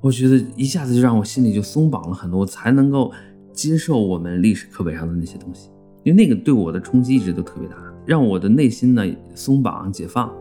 [0.01, 3.13] 我觉得一下子就让我心里就松绑了很多，我才能够
[3.53, 5.69] 接受我们历史课本上的那些东西，
[6.05, 10.33] 因为那个对我的冲击一直都特别大，让我的内心呢松绑解放。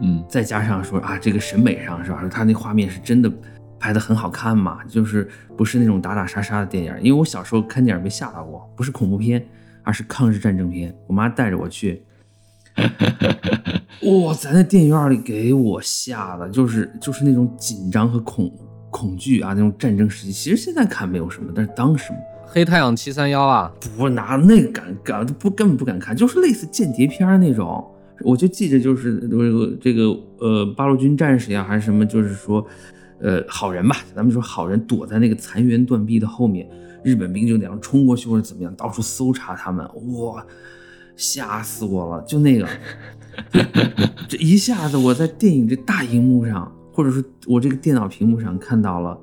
[0.00, 2.26] 嗯再加上说啊，这个审美上是吧？
[2.28, 3.32] 他那画面是真的
[3.78, 6.92] 拍的很好看嘛，就是不是那种打打杀杀的电影。
[7.00, 9.46] 因为我小时候看电影被吓到过，不是恐怖片，
[9.84, 10.92] 而是抗日战争片。
[11.06, 12.02] 我妈带着我去，
[14.26, 18.52] 哇，在那电影院里给我吓的，就是就是那种紧张和恐
[18.90, 22.12] 恐惧啊，那种战争时期，其实现在看没有什么，但是当时
[22.44, 27.84] 黑太阳七三幺啊，不拿那个敢敢不根本不敢看，就是类似间谍片儿那种。
[28.20, 32.64] 我就记着就是这个这个呃八路军战士呀，还是什么，就是说
[33.20, 36.68] 呃好人吧，咱们说好人躲在那个残垣断壁的后面，
[37.02, 39.84] 日本兵就那样冲过去或者怎么样，到处搜查他们，
[40.18, 40.46] 哇，
[41.16, 42.22] 吓死我了！
[42.24, 42.68] 就那个，
[44.28, 49.18] 这一下子我在电影这大荧幕上，或者说我这个电脑屏幕上看到了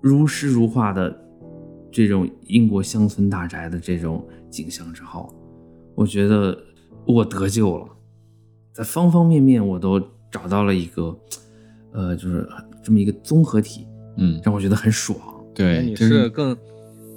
[0.00, 1.14] 如诗如画的
[1.90, 5.32] 这种英国乡村大宅的这种景象之后，
[5.94, 6.56] 我觉得
[7.06, 7.86] 我得救了，
[8.72, 11.18] 在方方面面我都找到了一个，
[11.92, 12.48] 呃，就是
[12.82, 13.86] 这么一个综合体，
[14.16, 15.18] 嗯，让我觉得很爽。
[15.54, 16.56] 对，你就是更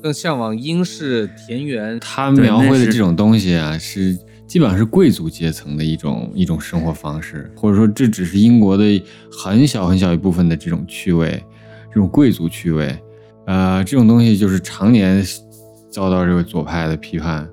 [0.02, 11.42] 更向往英式田园，他描绘的这种东西啊，是基本上是贵族阶层的一种一种生活方式，或者说这只是英国的很小很小一部分的这种趣味，
[11.94, 12.98] 这种贵族趣味，
[13.46, 15.24] 呃，这种东西就是常年
[15.90, 17.48] 遭到这个左派的批判。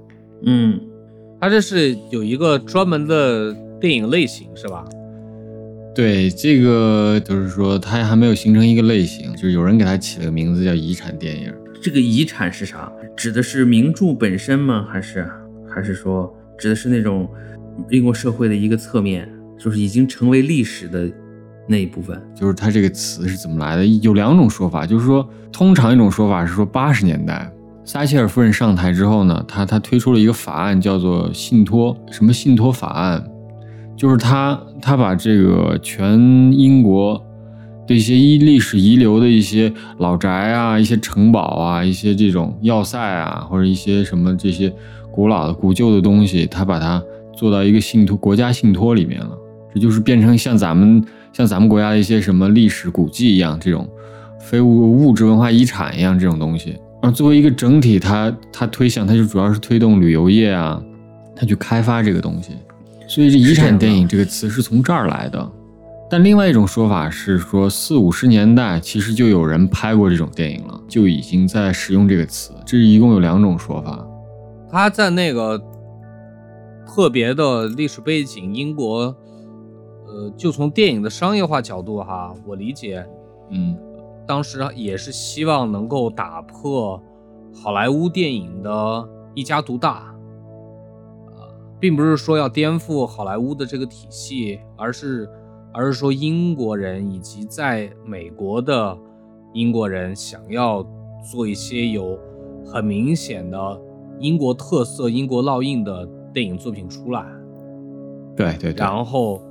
[0.45, 0.81] 嗯，
[1.41, 4.85] 他这是有一个专门的电影类型是吧？
[5.95, 11.53] 对，这个就是说它还没有形成一个类型，就是有人给它起了个名字叫遗产电影。
[11.81, 12.91] 这个遗产是啥？
[13.17, 14.87] 指的是名著本身吗？
[14.91, 15.29] 还是
[15.69, 17.29] 还是说指的是那种
[17.91, 21.11] 英国社会的一个侧面，就是已经成为历史的
[21.67, 22.21] 那一部分？
[22.35, 23.87] 就是它这个词是怎么来的？
[24.03, 27.51] 有两种说法，就是说，通常一种说法是说八十年代
[27.85, 33.25] 撒切尔夫人上台之后呢，她她推出了一个法案，叫做信托什么信托法案，
[33.97, 36.19] 就是她她把这个全
[36.53, 37.23] 英国
[37.89, 44.73] 的一些遗历史遗留的一些老宅啊、一些城堡啊、一些这种要塞啊，或者一些什么这些
[45.11, 47.03] 古老的古旧的东西，他把它
[47.35, 49.31] 做到一个信托国家信托里面了。
[49.75, 53.89] 这就是变成像咱们像咱们国家的一些什么历史古迹一样，这种
[54.39, 56.71] 非物物质文化遗产一样这种东西。
[57.01, 60.83] 然后作为一个整体，它它推向它就主要是推动旅游业啊，
[61.35, 62.53] 它去开发这个东西。
[63.07, 65.53] 所以这遗产电影这个词是从这儿来的。
[66.11, 72.53] 但另外一种说法是说，四五十年代其实就有人拍过这种电影了，就已经在使用这个词。
[72.65, 74.07] 这一共有两种说法。
[74.71, 75.63] 他在那个
[76.87, 79.15] 特别的历史背景，英国，
[80.07, 83.07] 呃，就从电影的商业化角度哈，我理解，
[83.51, 83.77] 嗯，
[84.27, 87.03] 当时也是希望能够打破
[87.63, 90.15] 好莱坞电影的一家独大，
[91.27, 95.29] 呃，并不是说要颠覆好莱坞的这个体系，而是
[95.73, 98.97] 而是说英国人以及在美国的
[99.53, 100.85] 英国人想要
[101.31, 102.19] 做一些有
[102.65, 103.81] 很明显的
[104.19, 107.25] 英国特色、英国烙印的电影作品出来，
[108.37, 108.75] 对对对。
[108.75, 109.43] 然后，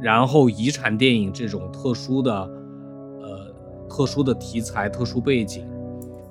[0.00, 2.32] 然后遗产电影这种特殊的，
[3.20, 3.52] 呃，
[3.88, 5.66] 特殊的题材、特殊背景，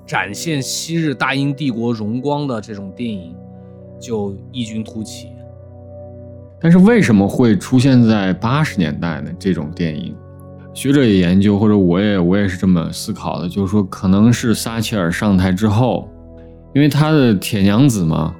[0.04, 3.34] 展现昔日大英帝国荣光的这种电影，
[4.00, 5.28] 就异军突起。
[6.60, 9.30] 但是为什么会出现在八十年代呢？
[9.38, 10.14] 这种电影，
[10.72, 16.08] 学者也研究，或者我也我也是这么思考的，就是说可能是撒切尔上台之后，
[16.74, 18.34] 因为他的铁娘子嘛，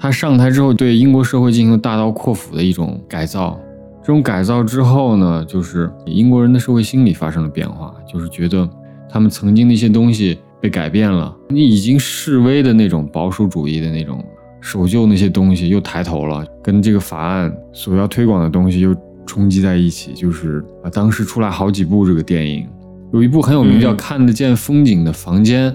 [0.00, 3.60] 他上台之后对英国社会进行大刀阔斧的一种改造。
[4.00, 8.66] 这种改造之后呢，就是英国人的社会心理发生了变化，就是觉得
[9.10, 14.24] 他们曾经的一些东西被改变了，你已经示威的那种保守主义的那种。
[14.60, 18.94] 守旧那些东西又抬头了，跟这个法案所要推广的东西又
[19.26, 22.66] 冲击在一起，就是啊，当时出来好几部这个电影，
[23.12, 25.70] 有一部很有名叫《看得见风景的房间》。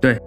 [0.00, 0.18] 对，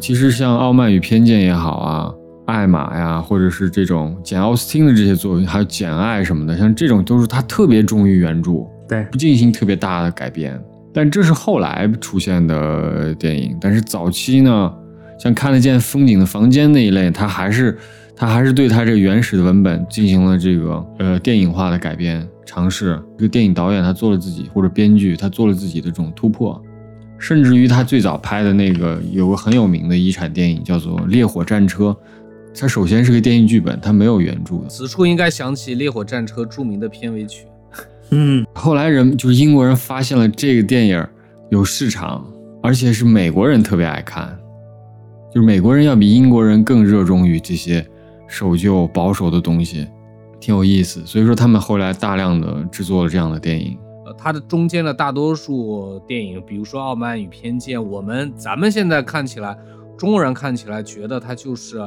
[0.00, 2.10] 其实像《傲慢与偏见》也好啊，
[2.46, 10.60] 《艾玛》呀，或者是这种简·奥斯汀的这些作品，还有《简爱》什么的，像这种都是他特别忠于原著，对，不进行特别大的改编。
[10.94, 14.74] 但这是后来出现的电影，但是早期呢？
[15.22, 17.78] 像看得见风景的房间那一类，他还是
[18.16, 23.00] 他还是对他这个原始的文本进行了这个呃电影化的改编尝试。
[23.16, 26.60] 这个电影导演他做了自己，或者编剧他做了自己的这种突破，
[27.18, 31.84] 甚至于他最早拍的那个有个很有名的遗产电影叫做《烈火战车》，
[32.52, 34.68] 它首先是个电影剧本，它没有原著的。
[34.68, 37.46] 此处应该想起《烈火战车》著名的片尾曲。
[38.10, 41.06] 嗯，后来人就是英国人发现了这个电影
[41.50, 42.26] 有市场，
[42.60, 44.36] 而且是美国人特别爱看。
[45.34, 47.86] 就是美国人要比英国人更热衷于这些
[48.28, 49.88] 守旧保守的东西，
[50.38, 51.00] 挺有意思。
[51.06, 53.78] 所以说他们后来大量的制作了这样的电影。
[54.04, 59.56] 呃，它的中间的大多数电影，比如说《傲慢与偏见》，我们咱们现在看起来，
[59.96, 61.78] 中国人看起来觉得它就是，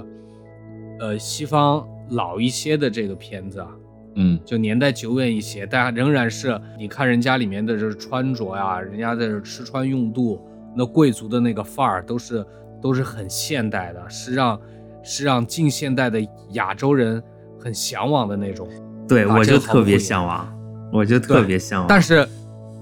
[0.99, 3.67] 呃，西方老一些的这个片子啊，
[4.15, 10.41] 嗯就年代久远一些，但仍然是你看人家里面的这穿着呀，人家在这吃穿用度，
[10.75, 12.43] 那贵族的那个范儿都是
[12.81, 14.59] 都是很现代的，是让
[15.03, 16.19] 是让近现代的
[16.51, 17.21] 亚洲人
[17.59, 18.67] 很向往的那种。
[19.07, 20.47] 对，我就特别向往，
[20.91, 21.87] 我就特别向往。
[21.87, 22.27] 但是，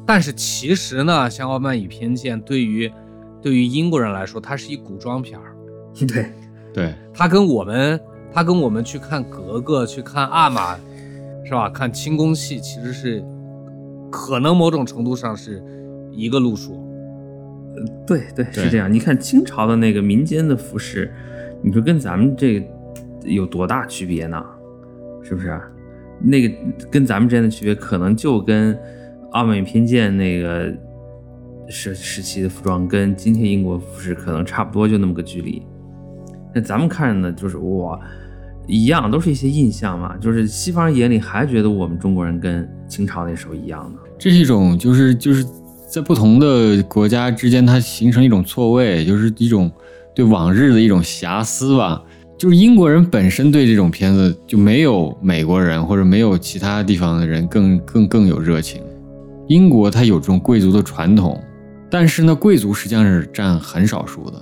[0.06, 2.91] 但是其实呢，像《傲慢与偏见》对于
[3.41, 5.56] 对于英国人来说，它是一古装片儿，
[6.08, 6.32] 对，
[6.73, 7.99] 对，它跟我们
[8.34, 10.77] 它跟我们去看格格、去看阿玛，
[11.45, 11.69] 是吧？
[11.69, 13.23] 看清宫戏，其实是
[14.10, 15.62] 可能某种程度上是
[16.12, 16.82] 一个路数。
[18.05, 18.91] 对对对是这样。
[18.91, 21.12] 你看清朝的那个民间的服饰，
[21.62, 22.65] 你说跟咱们这个
[23.23, 24.43] 有多大区别呢？
[25.23, 25.59] 是不是？
[26.21, 26.55] 那个
[26.91, 28.73] 跟咱们之间的区别，可能就跟
[29.31, 30.73] 《傲慢与偏见》那个
[31.67, 35.62] 时时期的服装，跟今天英国服饰可能差不多，就那么个距离。
[36.53, 37.99] 那咱们看呢，就是哇，
[38.67, 40.15] 一样，都是一些印象嘛。
[40.17, 43.99] 就是西方人眼里还觉得我们中国人跟清朝那时候一样呢。
[44.17, 45.45] 这是一种就是就是
[45.93, 49.71] 在不同的国家之间，它形成一种错位，就是一种
[50.15, 52.01] 对往日的一种遐思吧。
[52.36, 58.82] 就是英国人本身对这种片子就没有美国人或者没有其他地方的人更更更有热情。
[59.47, 61.39] 英国它有这种贵族的传统，
[61.91, 64.41] 但是呢，贵族实际上是占很少数的。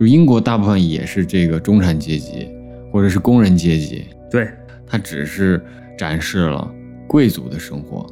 [0.00, 2.48] 就英国大部分也是这个中产阶级
[2.90, 4.48] 或者是工人阶级，对，
[4.86, 5.62] 它只是
[5.98, 6.66] 展示了
[7.06, 8.06] 贵族的生活，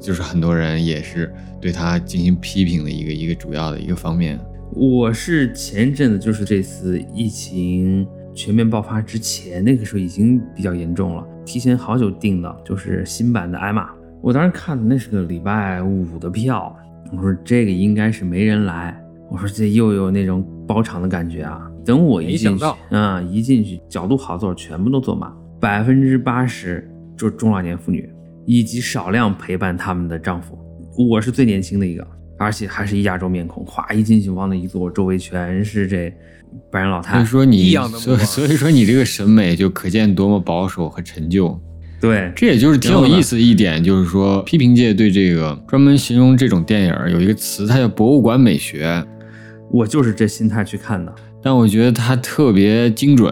[0.00, 4.38] 就是很多人也是对他进行批评的一个一个主要的一个方面。
[4.72, 13.88] 我是前阵子就是这次疫情全面爆发之前，那个时候已经比较严重了，提前好久订的，就是新版的艾玛。
[14.20, 16.76] 我当时看的那是个礼拜五的票，
[17.12, 21.70] 我说这个应该是没人来，我说这又有那种包场的感觉啊。
[21.84, 28.08] 等我一进去啊、一进去角度好座全部都坐满，百分之八十就是中老年妇女，
[28.50, 30.58] 以及少量陪伴他们的丈夫。
[31.10, 32.06] 我是最年轻的一个，
[32.38, 36.10] 而且还是一亚洲面孔，哗一进去往那一坐，周围全是这
[36.72, 37.18] 白人老太太。
[37.18, 41.60] 所以说你异样的目所所以说你这个审美就可见多么保守和陈旧。
[42.00, 49.04] 对，这也就是挺有意思的一点，就是说批评界对这个专门形容这种电影有一个词，它叫博物馆美学。
[49.70, 51.14] 我就是这心态去看的。
[51.42, 53.30] 但我觉得它特别精准。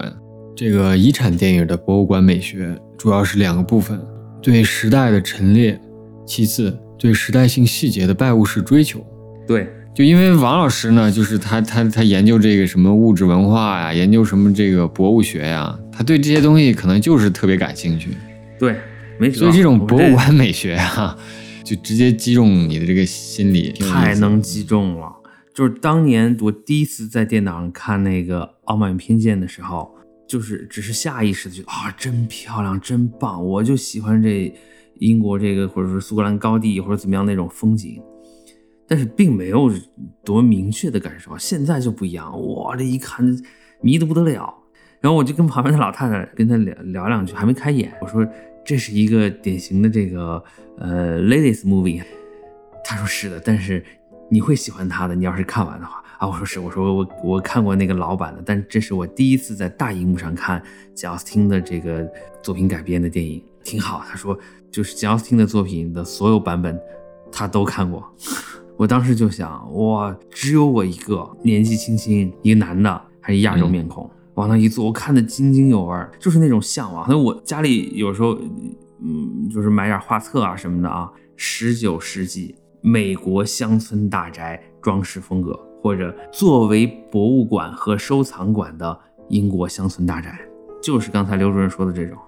[0.55, 3.98] 这个遗产电影的博物馆美学主要是两个部分：
[4.42, 5.81] 对时代的陈列，
[6.27, 9.05] 其次对时代性细节的拜物式追求。
[9.46, 18.11] 对，就因为王老师呢，就是他他他研究这个什么物质文化呀，研究什么这个博物学呀，他对这些东西可能就是特别感兴趣。
[18.59, 18.77] 对，
[19.18, 19.38] 没辙。
[19.38, 21.16] 所以这种博物馆美学啊，
[21.64, 25.12] 就直接击中你的这个心理，太能击中了。
[25.55, 29.96] 就是当年我第一次在电脑上看那个《傲慢与偏见》的时候，
[30.27, 34.53] 就是只是下意识的觉得啊，真漂亮，真棒，我就喜欢这
[34.99, 38.03] 英国这个或者说苏格兰高地或者怎么样那种风景，
[38.89, 39.71] 但是并没有
[40.25, 41.37] 多明确的感受。
[41.39, 43.25] 现在就不一样，哇，这一看
[43.81, 44.53] 迷得不得了。
[45.01, 48.27] 然后我就跟旁边的老太太跟她聊聊两句，还没开眼，我说
[48.65, 50.43] 这是一个典型的这个
[50.79, 52.03] 呃 ladies movie，
[52.83, 53.85] 她说是的，但是
[54.31, 60.62] 你会喜欢它的，你要是看完的话啊，我说是，我说我我看过那个老版的，但这是我第一次在大荧幕上看
[60.94, 62.09] 贾奥斯汀的这个
[62.42, 64.02] 作品改编的电影，挺好。
[64.09, 64.38] 他说
[64.70, 66.79] 就是贾奥斯汀的作品的所有版本
[67.31, 68.02] 他都看过，
[68.76, 74.11] 我当时就想哇，只有我一个年纪轻轻一个男的，还是亚洲面孔。
[74.35, 77.07] 往那一坐，我看得津津有味儿，就是那种向往。
[77.09, 78.38] 那我家里有时候，
[79.00, 90.37] 嗯，就是买点画册啊什么的啊，十九世纪美国乡村大宅装饰风格，或者作为博物馆和收藏馆的英国乡村大宅，
[90.83, 92.18] 就是刚才刘主任说的这种。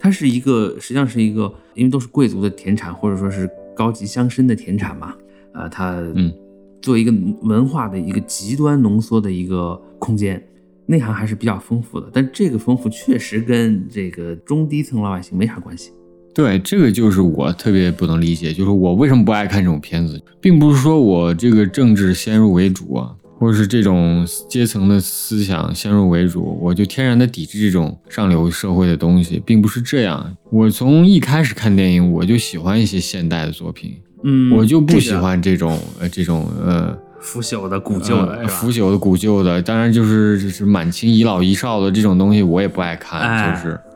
[0.00, 1.42] 它是一个，实际上是一个，
[1.74, 5.14] 因为都是贵族的田产，或者说是高级乡绅的田产嘛，
[5.54, 6.34] 呃，它嗯，
[6.82, 10.44] 作为一个文化的一个极端浓缩的一个空间。
[10.86, 15.92] 内涵还是比较丰富的，但这个丰富确实跟这个中低层老百姓没啥关系。
[16.38, 23.10] 对，这个就是我特别不能理解，就是我为什么不爱看这种片子，并不是说我这个政治先入为主啊，
[23.40, 30.32] 或者是这种阶层的思想先入为主，我就天然的抵制这种上流社会的东西，并不是这样。
[30.50, 36.96] 我从一开始看电影，我就喜欢一些现代的作品，嗯我就不喜这个欢这种呃这种呃。
[37.20, 43.87] 腐朽的、古旧的，腐朽的、古旧的，当然就是就是满清遗老遗少的这种东西，我也不爱看，哎就是对，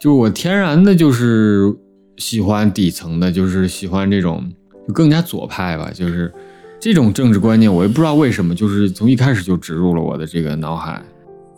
[0.00, 1.76] 就是我天然的就是
[2.16, 4.50] 喜欢底层的，就是喜欢这种
[4.88, 6.32] 就更加左派吧，就是
[6.80, 11.02] 这种政治观念，我也不知道为什么，就是从一开始就植入了我的这个脑海。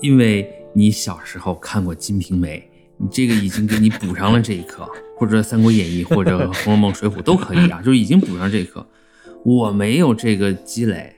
[0.01, 2.59] 因为你小时候看过《金瓶梅》，
[2.97, 8.85] 你这个已经给你补上了这一课， 或者《三国演义》或者《红楼梦》《水浒》都可以啊，就已经补上这一课。
[9.45, 11.15] 我没有这个积累，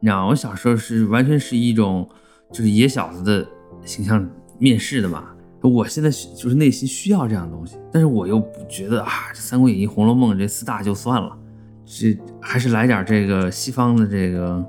[0.00, 2.08] 你知道，我小时候是完全是一种
[2.52, 3.44] 就是野小子的
[3.84, 4.24] 形象
[4.60, 5.24] 面试的嘛。
[5.68, 11.36] 我现在就是内心需要这样的东西，但是我又不觉得啊，这《三国演义》《红楼梦》这四大就算了，
[11.84, 14.64] 这还是来点这个西方的这个，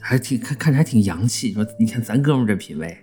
[0.00, 1.52] 还挺看看着还挺洋气。
[1.52, 2.96] 说你看咱哥们这品味，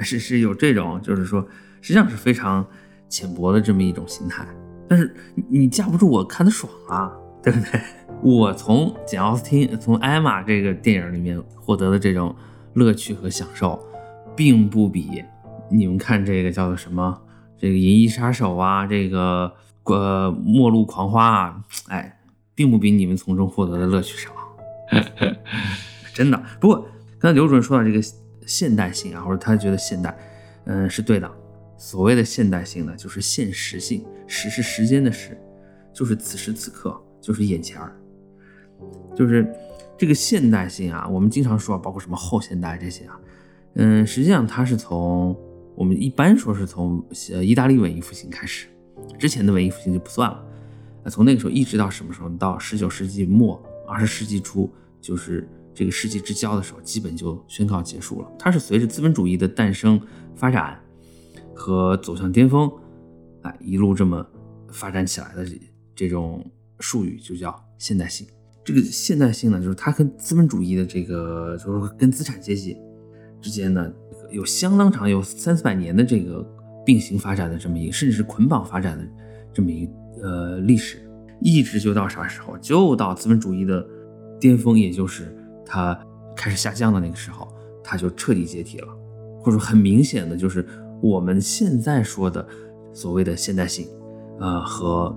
[0.00, 1.40] 是是有这种，就是说
[1.80, 2.66] 实际上是非常
[3.08, 4.46] 浅薄的这么一种心态。
[4.86, 5.14] 但是
[5.48, 7.10] 你架不住我看的爽啊，
[7.42, 7.80] 对不对？
[8.22, 12.34] 我从简奥斯汀、从艾玛这个电影里面获得的这种
[12.74, 13.82] 乐趣和享受，
[14.36, 15.24] 并不比。
[15.70, 17.22] 你们看这个叫做什么？
[17.60, 19.52] 这个《银翼杀手》啊，这个
[19.82, 22.20] 呃《末路狂花》啊，哎，
[22.54, 24.30] 并不比你们从中获得的乐趣少，
[26.14, 26.40] 真的。
[26.60, 26.88] 不过
[27.18, 28.00] 刚才刘主任说到这个
[28.46, 30.16] 现代性啊，或者他觉得现代，
[30.66, 31.28] 嗯，是对的。
[31.76, 35.36] 所谓的现代性呢，就是现实性，时是时间的时，
[35.92, 37.92] 就是此时此刻，就是眼前儿，
[39.16, 39.52] 就是
[39.98, 41.08] 这个现代性啊。
[41.08, 43.18] 我们经常说，包括什么后现代这些啊，
[43.74, 45.36] 嗯，实际上它是从。
[45.78, 47.00] 我们一般说是从
[47.32, 48.66] 呃意大利文艺复兴开始，
[49.16, 50.44] 之前的文艺复兴就不算了。
[51.04, 52.28] 那从那个时候一直到什么时候？
[52.30, 54.68] 到十九世纪末二十世纪初，
[55.00, 58.28] 就是这个世纪之交的时候，基本就宣告结束了。
[58.36, 60.00] 它是随着资本主义的诞生、
[60.34, 60.80] 发展
[61.54, 62.68] 和走向巅峰，
[63.42, 64.26] 哎，一路这么
[64.72, 65.46] 发展起来的
[65.94, 66.44] 这种
[66.80, 68.26] 术语就叫现代性。
[68.64, 72.76] 这个现代性呢，就是它跟资本主义的这个，就是跟资产阶级
[73.40, 73.92] 之间呢。
[74.30, 76.46] 有相当长，有三四百年的这个
[76.84, 79.04] 并行发展的这么一个，甚至是捆绑发展的
[79.52, 79.88] 这么一
[80.22, 80.98] 呃历史，
[81.40, 82.56] 一直就到啥时候？
[82.58, 83.86] 就到资本主义的
[84.40, 85.98] 巅峰，也就是它
[86.36, 87.48] 开始下降的那个时候，
[87.82, 88.88] 它就彻底解体了，
[89.40, 90.66] 或者很明显的就是
[91.00, 92.46] 我们现在说的
[92.92, 93.88] 所谓的现代性，
[94.40, 95.16] 呃和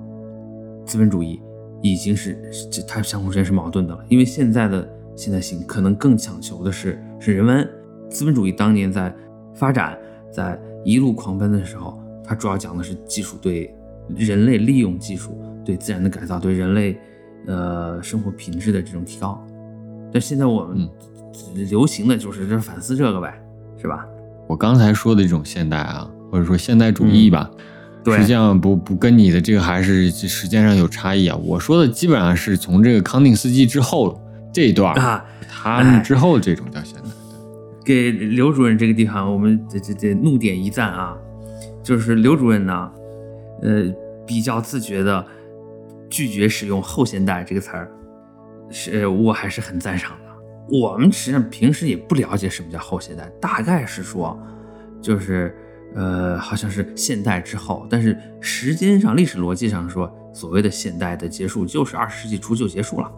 [0.85, 1.41] 资本主义
[1.81, 2.37] 已经是
[2.71, 7.67] 这它相互之间是矛盾的了，因为现在的现代性可能更强求的是是人文。
[8.11, 9.13] 资本主义当年在
[9.55, 9.97] 发展，
[10.31, 13.73] 在一路狂奔的时候，它主要讲的是技术对
[14.15, 16.99] 人类利用技术对自然的改造，对人类
[17.47, 19.41] 呃生活品质的这种提高。
[20.11, 20.89] 但现在我们
[21.69, 23.41] 流行的就是这反思这个呗，
[23.81, 24.05] 是吧？
[24.47, 27.49] 我刚才说的这种现代啊，或者说现代主义吧，
[28.05, 31.37] 实际上不不跟你的这个还是时间上有差异啊。
[31.37, 34.19] 我说的基本上是从这个康定斯基之后
[34.51, 37.09] 这一段啊，他们之后这种叫现代。
[37.83, 41.17] 给刘主任这个地方，我们这这这怒点一赞啊！
[41.81, 42.91] 就是刘主任呢，
[43.63, 43.91] 呃，
[44.25, 45.25] 比较自觉的
[46.09, 47.91] 拒绝使用“后现代”这个词儿，
[48.69, 50.77] 是我还是很赞赏的。
[50.77, 54.39] 我们实际上平时也不了解什么叫后现代，大概是说，
[55.01, 55.55] 就是
[55.95, 63.11] 呃，好像是现代之后，但是时间上、历史逻辑上说，所谓的现代的结束就是二十世纪初就结束了，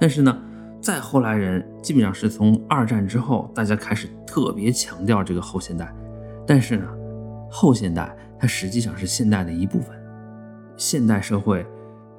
[0.00, 0.36] 但是呢。
[0.80, 5.92] 再后来人基本上是从二战之后，大家开始特别强调这个后现代。
[6.46, 6.86] 但是呢，
[7.50, 9.94] 后现代它实际上是现代的一部分，
[10.76, 11.66] 现代社会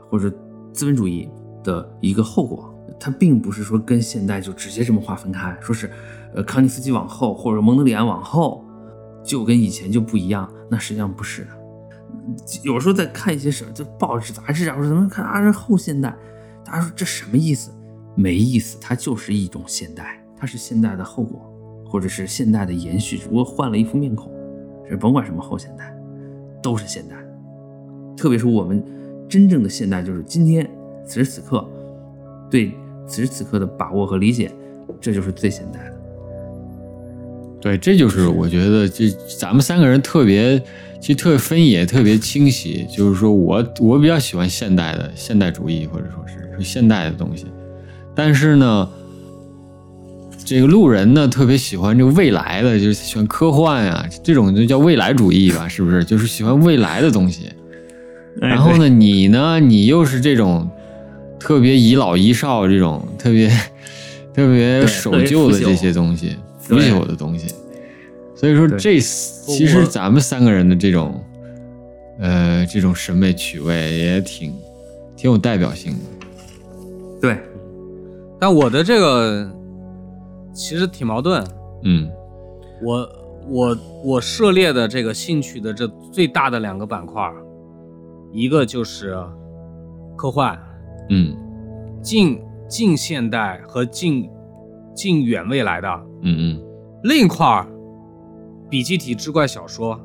[0.09, 0.30] 或者
[0.72, 1.30] 资本主义
[1.64, 2.68] 的一个后果。
[2.99, 5.89] 它并不是说跟现代就直接这么划分开，说是
[6.36, 8.64] 呃康定斯基往后或者蒙德里安往后
[9.24, 10.47] 就跟以前就不一样。
[10.70, 11.49] 那实际上不是的。
[12.64, 16.16] 有时候在看一些什么就报纸杂志啊，或者怎么看啊，这后现代，
[16.64, 17.72] 大家说这什么意思？
[18.16, 21.41] 没意思，它就是一种现代，它是现代的后果，
[21.86, 24.32] 或者是现代的延续，只不过换了一副面孔。
[24.89, 25.95] 这甭管什么后现代，
[26.62, 27.16] 都是现代。
[28.18, 28.84] 特别是我们
[29.30, 30.70] 真正的现代，就是今天
[31.05, 31.66] 此时此刻，
[32.49, 32.72] 对
[33.07, 34.51] 此时此刻的把握和理解，
[34.99, 36.01] 这就是最现代的。
[37.62, 39.09] 对，这就是我觉得这
[39.39, 40.59] 咱们三个人特别，
[40.99, 42.86] 其实特别分野特别清晰。
[42.91, 47.45] 就是说我我比较喜欢现代的现代主义，或者说是是现代的东西。
[48.16, 48.89] 但是呢，
[50.43, 56.03] 这个路人呢特别喜欢这个未来的，就是喜欢科幻呀，这种就叫未来主义吧，是不是？
[56.03, 57.49] 就是喜欢未来的东西。
[58.36, 60.70] 然后呢，你呢，你又是这种
[61.39, 63.49] 特别遗老遗少这种特别
[64.34, 67.47] 特别守旧的这些东西，腐朽的东西。
[68.36, 71.24] 所以说，这其实咱们三个人的这种
[72.20, 74.53] 呃这种审美趣味也挺
[75.16, 75.99] 挺有代表性的。
[77.22, 77.38] 对。
[78.42, 79.48] 但我的这个
[80.52, 81.46] 其实挺矛盾，
[81.84, 82.10] 嗯，
[82.82, 83.10] 我
[83.48, 87.32] 我我涉猎的这个兴趣的这最大的两个板块，
[88.32, 89.16] 一个就是
[90.18, 90.58] 科幻，
[91.12, 91.38] 嗯，
[92.02, 94.28] 近近现代和近
[94.96, 95.88] 近远未来的，
[96.24, 96.64] 嗯嗯，
[97.04, 97.64] 另一块
[98.72, 100.02] 笔记体志怪小说，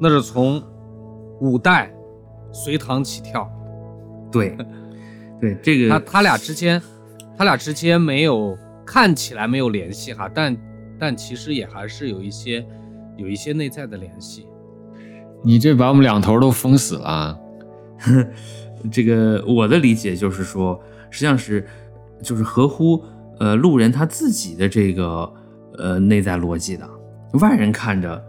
[0.00, 0.60] 那是从
[1.40, 1.94] 五代
[2.50, 3.48] 隋唐起跳。
[4.32, 4.56] 对，
[5.40, 6.82] 对，这个他他俩之间，
[7.36, 8.56] 他俩之间没有
[8.86, 10.56] 看起来没有联系哈，但
[10.98, 12.64] 但其实也还是有一些
[13.16, 14.46] 有一些内在的联系。
[15.42, 17.38] 你这把我们两头都封死了。
[18.92, 20.80] 这个我的理解就是说，
[21.10, 21.66] 实际上是
[22.22, 23.02] 就是合乎
[23.38, 25.32] 呃路人他自己的这个
[25.78, 26.88] 呃内在逻辑的，
[27.40, 28.22] 外人看着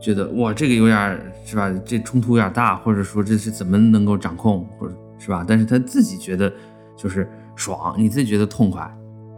[0.00, 5.44] 觉得哇这个有点是吧，这冲突有点大，或者说这是怎么能够掌控，或者是吧？
[5.46, 6.52] 但是他自己觉得
[6.96, 7.26] 就是
[7.56, 8.88] 爽，你自己觉得痛快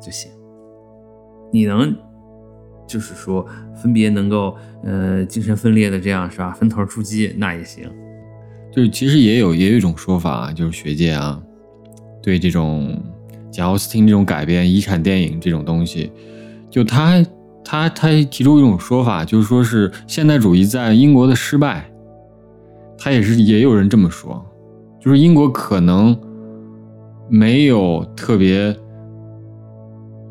[0.02, 0.30] 就行，
[1.50, 1.96] 你能
[2.86, 3.46] 就是说
[3.80, 4.54] 分别能够
[4.84, 7.88] 呃精神分裂的这样是吧，分头出击那也行。
[8.70, 11.40] 就是其实也有也有一种说法，就是学界啊，
[12.22, 13.02] 对这种
[13.50, 16.12] 贾奥斯汀这种改编遗产电影这种东西，
[16.70, 17.24] 就他
[17.64, 21.90] 他他提出一种说法，就是说是现代主义在英国的失败，
[22.98, 24.44] 他也是也有人这么说，
[25.00, 26.18] 就是英国可能
[27.28, 28.74] 没有特别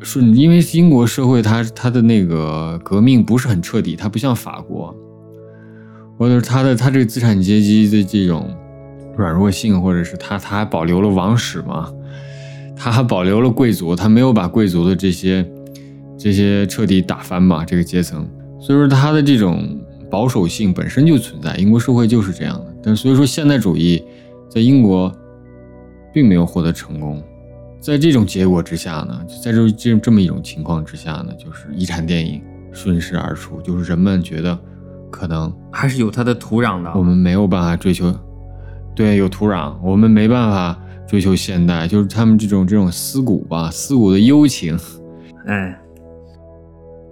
[0.00, 4.94] 顺，因为英国社会它它的那个革命不是很彻底，它不像法国。
[6.18, 8.50] 或者它的它这个资产阶级的这种
[9.16, 11.92] 软弱性，或者是它它还保留了王室嘛，
[12.76, 15.48] 他还保留了贵族，他没有把贵族的这些
[16.18, 18.28] 这些彻底打翻嘛，这个阶层，
[18.60, 19.78] 所以说他的这种
[20.10, 22.66] 保守性本身就存在，英国社会就是这样的。
[22.82, 24.02] 但所以说现代主义
[24.50, 25.12] 在英国
[26.18, 27.22] 并没有获得成功，
[27.80, 32.42] 在这种结果之下呢，在这这这么一种情况之下呢，就是遗产电影
[32.72, 34.58] 顺势而出，就是人们觉得。
[35.10, 36.92] 可能还是有它的土壤的。
[36.94, 38.14] 我们没有办法追求，
[38.94, 44.78] 对，有土壤，我们没办法追求现代，就是他们这种这种思古吧，思古的幽情，
[45.46, 45.80] 哎，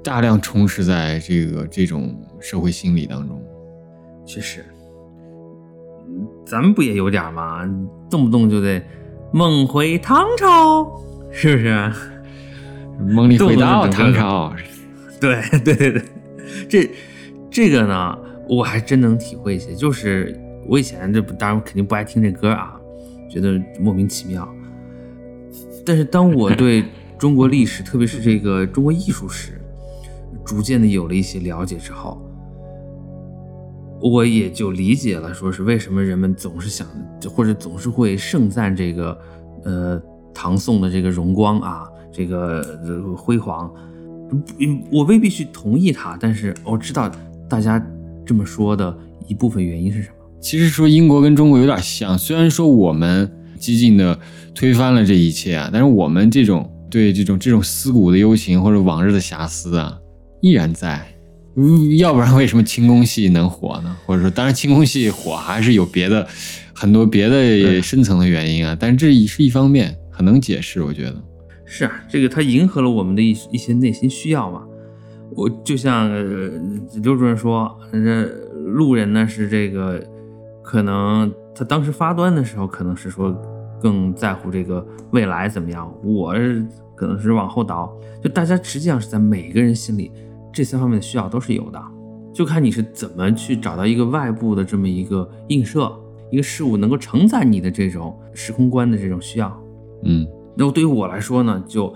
[0.05, 3.41] 大量充斥在这个这种社会心理当中。
[4.27, 4.63] 确实，
[6.47, 7.69] 咱们不也有点吗？
[8.09, 8.81] 动不动就得
[9.33, 10.87] 梦回唐朝，
[11.33, 11.93] 是不是？
[13.13, 14.55] 梦里回到唐朝。
[15.21, 16.03] 对 对对对，
[16.69, 16.91] 这。
[17.49, 18.19] 这个呢，
[18.49, 19.75] 我还真能体会一些。
[19.75, 22.79] 就是我以前这当然肯定不爱听这歌啊，
[23.31, 24.47] 觉得莫名其妙。
[25.87, 26.85] 但是当我对
[27.19, 29.59] 中国历史，特别是这个中国艺术史，
[30.45, 32.21] 逐渐的有了一些了解之后，
[34.01, 36.87] 我也就理解了，说是为什么人们总是想，
[37.29, 39.19] 或者总是会盛赞这个
[39.65, 40.03] 呃
[40.35, 42.63] 唐宋的这个荣光啊，这个
[43.17, 43.73] 辉煌。
[44.91, 47.11] 我未必去同意他，但是我知道。
[47.49, 47.81] 大家
[48.27, 48.93] 这么说的
[49.29, 50.15] 一部分原因是什么？
[50.41, 54.19] 其实说英国跟中国有点像，虽然说我们激进的
[54.53, 59.97] 推翻了这一切啊，但是我们这种对这种这种思古的幽情或者往日的遐思啊，
[60.41, 61.07] 依然在。
[61.57, 63.97] 嗯，要不然为什么清宫戏能火呢？
[64.05, 66.27] 或者说，当然清宫戏火还是有别的
[66.75, 71.17] 很多别的深层的原因啊，但是这是一方面，很能解释，我觉得。
[71.65, 74.63] 是啊，这个它迎合了我们的一一些内心需要嘛。
[75.35, 76.11] 我就像
[77.03, 78.25] 刘主任说，这
[78.67, 80.03] 路人呢是这个，
[80.63, 83.35] 可能他当时发端的时候，可能是说
[83.81, 85.91] 更在乎这个未来怎么样。
[86.05, 86.35] 我
[86.95, 87.93] 可能是往后倒，
[88.23, 90.13] 就大家实际上是在每个人心里，
[90.57, 91.83] 这三方面的需要都是有的，
[92.33, 95.95] 就看你是怎么去找到一个外部的这么一个映射，
[96.33, 99.63] 一个事物能够承载你的这种时空观的这种需要。
[100.05, 100.27] 嗯，
[100.57, 101.95] 那么对于我来说呢，就。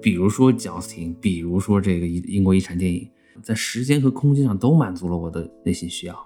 [0.00, 3.10] 比如说贾斯汀，比如说这个英英国遗产电影，
[3.42, 6.16] 在时间和空间上都满足了我的内心需要。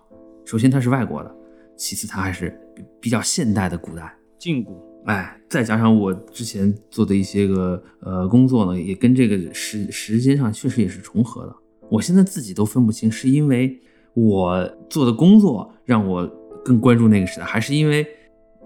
[0.45, 1.35] 首先它是外国的，
[1.75, 2.55] 其次它还是
[3.01, 4.79] 比较现代的古代近古。
[5.07, 11.57] 哎，再加上我之前做的一些个呃工作呢，也跟这个时时间上确实也是重合的。
[11.93, 13.79] 我现在自己都分不清，是因为
[14.15, 16.27] 我做的工作让我
[16.65, 18.07] 更关注那个时代，还是因为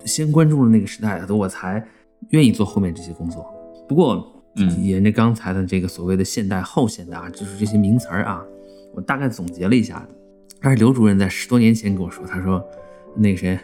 [0.05, 1.85] 先关注了那个时代的我才
[2.31, 3.45] 愿意做后面这些工作。
[3.89, 4.33] 不过。
[4.59, 8.43] 嗯，沿着刚才的这个所谓的现代后现代啊，就是这些名词儿啊，
[8.95, 10.03] 我大概总结了一下。
[10.63, 12.65] 但是刘主任在十多年前跟我说，他说
[13.15, 13.61] 那个谁，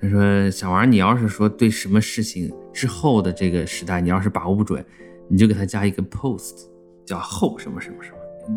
[0.00, 4.86] 他说小王，你要是说对什么事情之后的这个时代，你要是把握不准，
[5.26, 6.68] 你就给他加一个 post，
[7.04, 8.15] 叫后什么什么什么。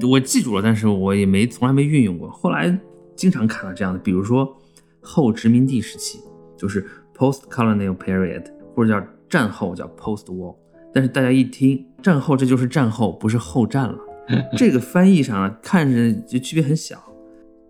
[0.09, 2.29] 我记住了，但是我也没从来没运用过。
[2.29, 2.77] 后来
[3.15, 4.55] 经常看到这样的，比如说
[5.01, 6.19] 后殖民地时期，
[6.57, 6.85] 就是
[7.15, 8.43] post colonial period，
[8.75, 10.55] 或者叫战后叫 post war。
[10.93, 13.97] 但是大家一听战后，这就是战后，不是后战了。
[14.55, 17.01] 这个翻译上看着就区别很小，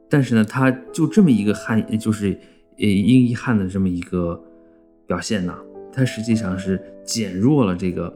[0.09, 2.37] 但是呢，它就这么一个汉，就是
[2.77, 4.41] 呃英译汉的这么一个
[5.07, 5.57] 表现呢，
[5.93, 8.13] 它实际上是减弱了这个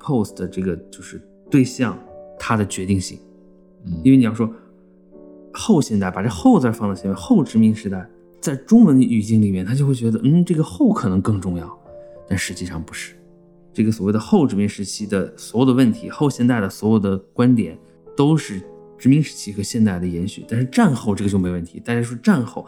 [0.00, 1.20] post 的这个就是
[1.50, 1.98] 对象
[2.38, 3.18] 它的决定性。
[4.02, 4.52] 因为你要说
[5.52, 8.06] 后现代，把这后字放在前面，后殖民时代，
[8.40, 11.78] 在中文语境里面，他就会觉得，嗯，这个后可能更重要，
[12.28, 13.14] 但实际上不是。
[13.72, 17.78] 这个所谓的后殖民时期的所有的问题，后现代的所有的观点，
[18.16, 18.60] 都是
[18.96, 20.44] 殖民时期和现代的延续。
[20.48, 21.78] 但是战后这个就没问题。
[21.80, 22.66] 大家说战后，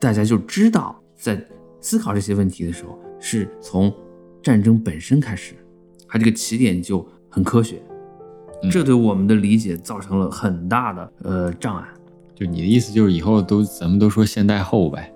[0.00, 1.46] 大家就知道在
[1.80, 3.92] 思考这些问题的时候，是从
[4.42, 5.54] 战争本身开始，
[6.08, 7.82] 它这个起点就很科学。
[8.70, 11.86] 这对我们的理解造成了很大的呃障碍。
[12.34, 15.12] 就你的意思就是以后都咱们都说现代后呗，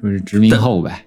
[0.00, 1.06] 说是殖民后呗。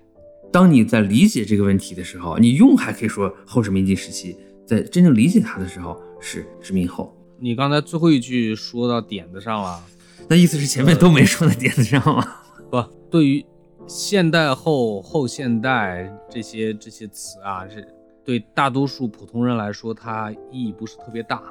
[0.52, 7.14] 当你在理解这个问题的时候，你用还可以说后殖民地时期，在真正理解它的时候是殖民后。
[7.40, 9.84] 你刚才最后一句说到点子上了，
[10.30, 12.26] 那意思是前面都没说到点子上吗？
[12.72, 13.46] 不，对于
[13.88, 17.86] 现代后、后现代这些这些词啊，是
[18.24, 21.42] 对大多数普通人来说，它意义不是特别大。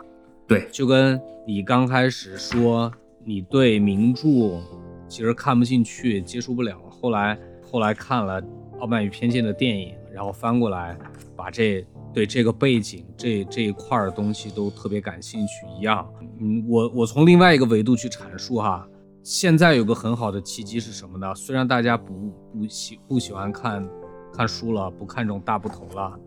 [0.47, 2.93] 对，就跟你刚开始说
[3.25, 4.61] 你对名著
[5.09, 8.43] 其实看不进去、接受不了，后来后来看了。
[8.81, 10.99] 《傲慢与偏见》的电影，然后翻过来，
[11.35, 16.07] 把这对这个背景这这一块的东西都特别感兴趣一样。
[16.39, 18.87] 嗯，我我从另外一个维度去阐述哈。
[19.23, 21.33] 现在有个很好的契机是什么呢？
[21.35, 22.13] 虽然大家不
[22.53, 23.89] 不喜不喜欢看
[24.33, 26.19] 看书了，不看这种大部头了，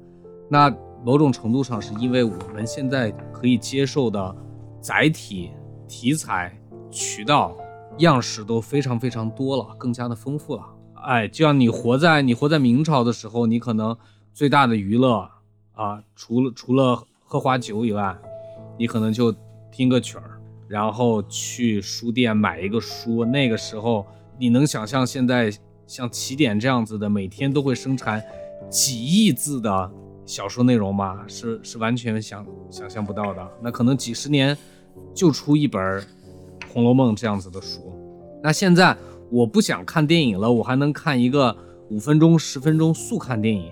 [0.50, 0.74] 那
[1.08, 4.36] 某种程度上是因为我们现在可以接受的
[4.82, 5.52] 载体、
[5.88, 6.54] 题材、
[6.92, 7.56] 渠道、
[8.00, 10.66] 样式都非常非常多了，更加的丰富了。
[11.06, 13.96] 哎，就像你活在你活在明朝的时候，你可能
[14.34, 15.30] 最大的娱乐
[15.76, 18.14] 啊，除了除了喝花酒以外，
[18.78, 19.34] 你可能就
[19.72, 23.24] 听个曲儿，然后去书店买一个书。
[23.24, 24.06] 那个时候，
[24.38, 25.50] 你能想象现在
[25.86, 28.22] 像起点这样子的，每天都会生产
[28.70, 29.90] 几亿字的
[30.28, 31.26] 小说内容吧？
[31.28, 33.52] 是是完全想想象不到的。
[33.64, 34.56] 那可能几十年
[35.16, 35.82] 就出一本
[36.72, 37.92] 《红楼梦》这样子的书。
[38.44, 38.96] 那现在。
[39.30, 41.54] 我不想看电影了，我还能看一个
[41.90, 43.70] 五分钟、十分钟速看电影，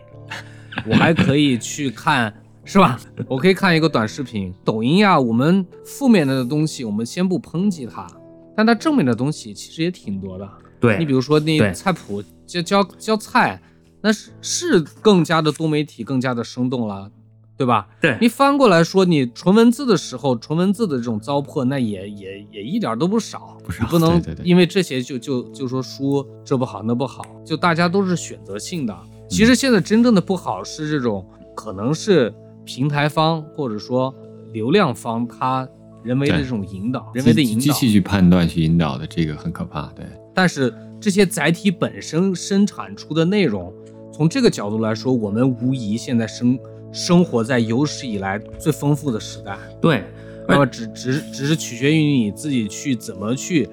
[0.86, 3.00] 我还可以去看，是吧？
[3.26, 5.18] 我可以看一个短视频，抖音呀。
[5.18, 8.06] 我们负面的东西，我们先不抨击它，
[8.54, 10.46] 但它正面的东西其实也挺多的。
[10.82, 13.58] 对你比如说那菜谱教教教菜，
[14.06, 17.10] 那是是更加的多媒体，更加的生动了。
[17.58, 17.88] 对吧？
[18.02, 23.58] 对你翻过来说，你纯文字的时候，纯文字的这种糟粕，那也也也一点都不少。
[23.64, 28.94] 不少，不能因为这些就就就说书这不好那不好，就大家都是选择性的。
[29.30, 31.26] 其实现在真正的不好是这种，
[31.56, 32.34] 可能是
[32.66, 34.14] 平台方或者说
[34.52, 35.66] 流量方他
[36.04, 39.88] 人为的这种引导，人为的引导，机器去判断去引导的，这个很可怕。
[39.96, 43.74] 对，但是这些载体本身生产出的内容，
[44.16, 46.58] 从这个角度来说，我们无疑现在生。
[46.94, 50.06] 生活在有史以来最丰富的时代，对，
[50.48, 53.68] 那么只只只是取决于你自己去怎么去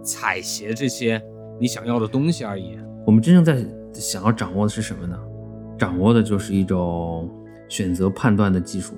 [0.00, 1.20] 采撷这些
[1.58, 2.78] 你想要的东西而已。
[3.04, 5.18] 我们真正在想要掌握的是什么呢？
[5.76, 7.28] 掌握的就是一种
[7.68, 8.94] 选择判断的技术，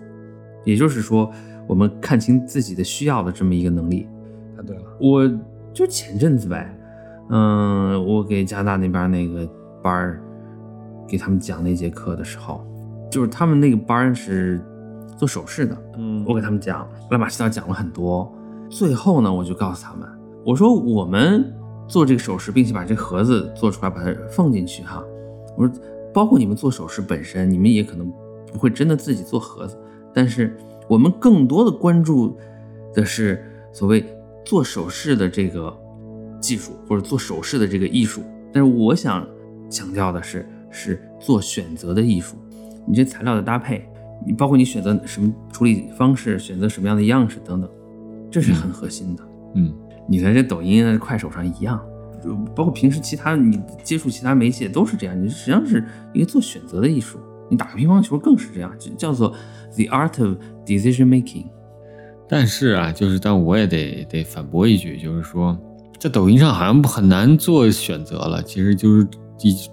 [0.67, 1.33] 也就是说，
[1.67, 4.07] 我们看清自己的需要的这么一个能力。
[4.55, 5.27] 太对了，我
[5.73, 6.79] 就前阵子呗，
[7.31, 9.51] 嗯，我给加拿大那边那个
[9.83, 10.23] 班儿
[11.11, 12.65] 给他们讲那节课的时候。
[13.11, 14.65] 就是他们那个班是
[15.17, 18.33] 做首饰的，嗯，我给他们讲乱码七糟讲了很多，
[18.69, 20.09] 最后呢，我就告诉他们，
[20.47, 21.53] 我说我们
[21.89, 25.03] 做这个首饰，并且把这盒子做出来，把它放进去哈，
[25.59, 25.75] 我说
[26.15, 28.09] 包括你们做首饰本身，你们也可能
[28.53, 29.77] 不会真的自己做盒子，
[30.15, 30.57] 但是
[30.89, 32.37] 我们更多的关注
[32.95, 34.05] 的是所谓
[34.45, 35.77] 做首饰的这个
[36.41, 39.27] 技术或者做首饰的这个艺术，但是我想
[39.69, 42.37] 强调的是，是做选择的艺术。
[42.87, 43.87] 你这材料的搭配，
[44.27, 47.71] 你包括你选择什么处理方式，选择什么样的样式等等，
[48.31, 49.23] 这是很核心的。
[49.55, 49.73] 嗯，
[50.09, 51.81] 你在这抖音啊、快手上一样，
[52.55, 55.23] 包括平时其他你接触其他媒介都是这样。
[55.23, 57.19] 你实际上是一个做选择的艺术。
[57.51, 59.29] 你打个乒乓球更是这样，叫做
[59.75, 61.47] the art of decision making。
[62.29, 65.57] 但是啊，就是但我也得得反驳一句，就是说，
[65.99, 68.43] 在抖音上好像很难做选择了。
[68.43, 69.07] 其实就是。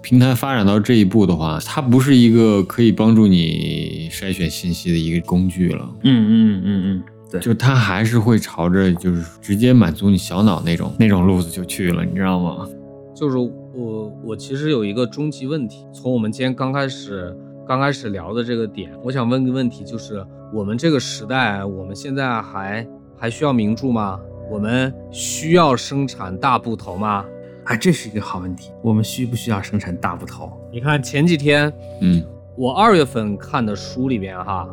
[0.02, 5.88] 平台发展到这一步的话，它不是一个可以帮助你筛选信息的一个工具了。
[6.04, 12.66] 嗯嗯嗯嗯，对，就它还是会朝着就是直接满足你小脑那种那种路子就去了，你知道吗？
[13.14, 22.86] 就是我我其实有一个终极问题，从我们今天刚开始刚开始聊的这个点，我想问个问题，就是我们这个时代，我们现在还
[23.18, 24.18] 还需要名著吗？
[24.50, 27.24] 我们需要生产大部头吗？
[27.68, 28.70] 哎，这是一个好问题。
[28.82, 30.50] 我们需不需要生产大部头？
[30.72, 32.24] 你看前几天，嗯，
[32.56, 34.66] 我二月份看的书里边哈，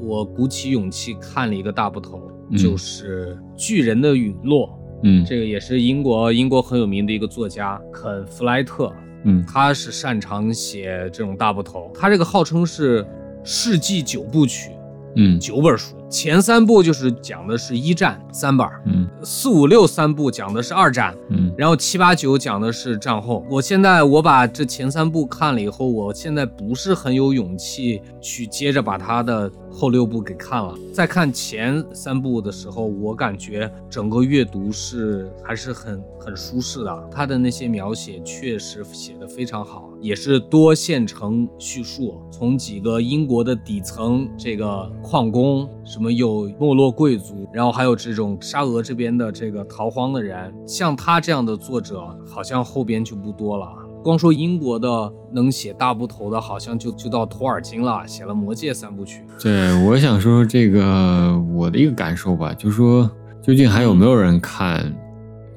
[0.00, 2.22] 我鼓起勇气看了一个大部头，
[2.56, 4.66] 就是《巨人的陨落》。
[5.02, 8.90] 嗯这个也是英国英国很有名的一个作家肯弗莱特，
[9.24, 13.06] 嗯他是擅长写这种大部头，他这个号称是
[13.44, 14.70] 世纪九部曲，
[15.16, 15.38] 嗯。
[15.40, 19.08] 九本书，前三部就是讲的是一战三本儿，嗯。
[19.22, 21.52] 四五六三部讲的是二战，嗯。
[21.56, 23.44] 然后七八九讲的是战后。
[23.50, 30.76] 我现在我把这前三部看了以后，我现在不是很有勇气去接着把他的后六部给看了。
[30.92, 37.08] 在看前三部的时候，我感觉整个阅读是还是很很舒适的。
[37.12, 53.68] 他的那些描写确实写得非常好，也是多线程叙述，从几个英国的底层这个矿工，什么有没落贵族，然后还有这种沙俄这边的这个逃荒的人，像他这样的作者，好像后边就不多了。
[54.08, 59.22] 光说英国的能写大部头的，好像就就到托尔金了，写了《魔戒》三部曲。
[59.38, 63.10] 对，我想说这个我的一个感受吧，就是说
[63.42, 64.90] 究竟还有没有人看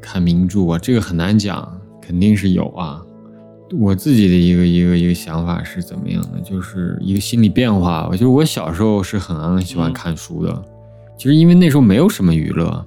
[0.01, 0.77] 看名著啊？
[0.77, 1.65] 这个很难讲，
[2.01, 3.01] 肯定是有啊。
[3.79, 8.05] 我自己的一个一个一个想法是怎么样的，就是一个心理变化。
[8.11, 10.61] 我觉得我小时候是很喜欢嗯看书的，
[11.17, 12.85] 其实因为那时候没有什么娱乐，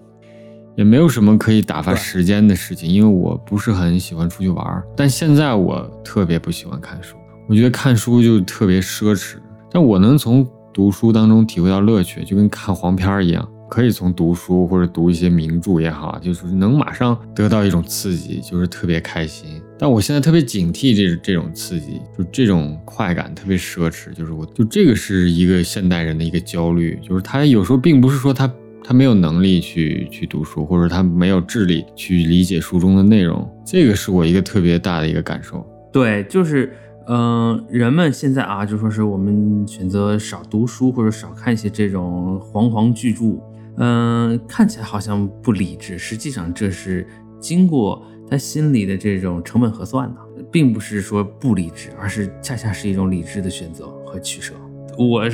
[0.77, 4.83] 也没有什么可以打发时间的事情，因为我不是很喜欢出去玩儿。
[4.97, 7.17] 但现在我特别不喜欢看书，
[7.49, 9.37] 我觉得看书就特别奢侈。
[9.71, 19.61] 但我能从读书当中体会到乐趣，就跟看黄片儿一样，可以从读书或者读一些名著也好，就是能马上得到一种刺激，就是特别开心。
[19.77, 28.51] 但我现在特别警惕这这种刺激，就这种快感特别奢侈，就是我就这个是一个现代人的一个焦虑，就是他有时候并不是说他
[28.87, 35.67] 他没有能力去去读书，或者他没有智力去理解书中的内容，这个是我一个特别大的一个感受。
[35.91, 36.71] 对，就是，
[37.09, 43.41] 嗯、人们现在啊，就说是我们选择少读书或者少看一些这种煌煌巨著，
[43.79, 47.07] 嗯、看起来好像不理智，实际上这是
[47.41, 50.21] 经过他心里的这种成本核算的，
[50.53, 54.53] 并不是说不理智，而是恰恰是一种理智的选择和取舍。
[54.99, 55.25] 我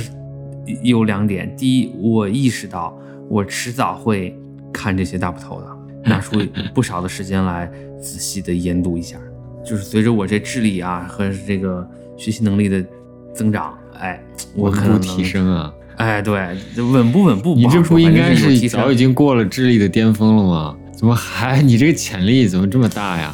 [0.83, 2.97] 有两点，第一，我意识到
[3.31, 4.37] 我迟早会
[4.73, 6.37] 看这些大部头的，拿出
[6.73, 9.17] 不少的时间来仔细的研读一下。
[9.65, 12.83] 就是随着我这智力啊和这个学习能力的
[13.33, 14.21] 增长，哎，
[14.53, 15.23] 我可能提。
[15.23, 15.73] 升啊！
[15.95, 20.77] 哎，对，这稳不稳步你这不应该是早已经过了智力的巅峰了吗？
[20.91, 23.33] 怎么还你这个潜力怎么这么大呀？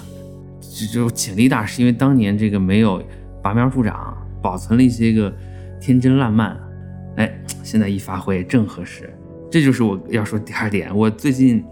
[0.61, 3.01] 这就潜力大，是因为当年这个没有
[3.41, 5.33] 拔苗助长，保存了一些个
[5.81, 6.55] 天真烂漫，
[7.15, 9.11] 哎，现在一发挥正合适。
[9.49, 11.63] 这就是我要说第二点，我最近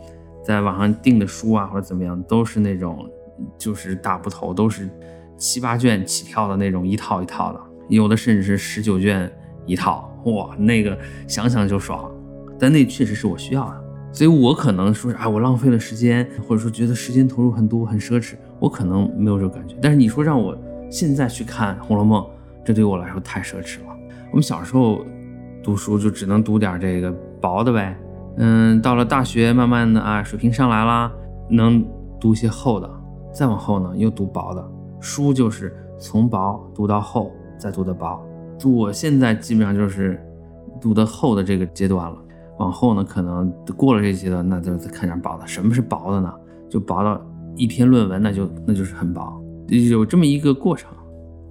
[0.43, 3.09] 在网上订的书啊，或者怎么样，都是那种
[3.57, 4.89] 就是大部头，都是
[5.37, 7.59] 七八卷起跳的那种，一套一套的，
[7.89, 9.29] 有的甚至是十九卷
[9.65, 10.97] 一套，哇，那个
[11.27, 12.09] 想想就爽。
[12.57, 19.75] 但那确实是我需要的，所以我可能说是啊，我浪费了时间，或者说觉得时间投入很多很奢侈，我可能没有这个感觉。
[19.81, 20.57] 但是你说让我
[20.89, 22.23] 现在去看《红楼梦》，
[22.63, 23.87] 这对我来说太奢侈了。
[24.31, 25.05] 我们小时候
[25.61, 27.13] 读书就只能读点这个
[27.45, 27.95] 薄的呗，
[28.37, 31.11] 嗯，到了大学慢慢的啊，水平上来啦，
[31.47, 31.85] 能
[32.19, 32.89] 读些厚的，
[33.31, 34.67] 再往后呢又读薄的。
[34.99, 38.19] 书就是从薄读到厚，再读的薄。
[38.65, 40.19] 我现在基本上就是
[40.81, 42.17] 读的厚的这个阶段了。
[42.57, 45.45] 往后呢，可能过了这阶段，那就再看点薄的。
[45.45, 46.33] 什么是薄的呢？
[46.67, 47.21] 就薄到
[47.55, 49.39] 一篇论文，那就那就是很薄，
[49.91, 50.89] 有这么一个过程。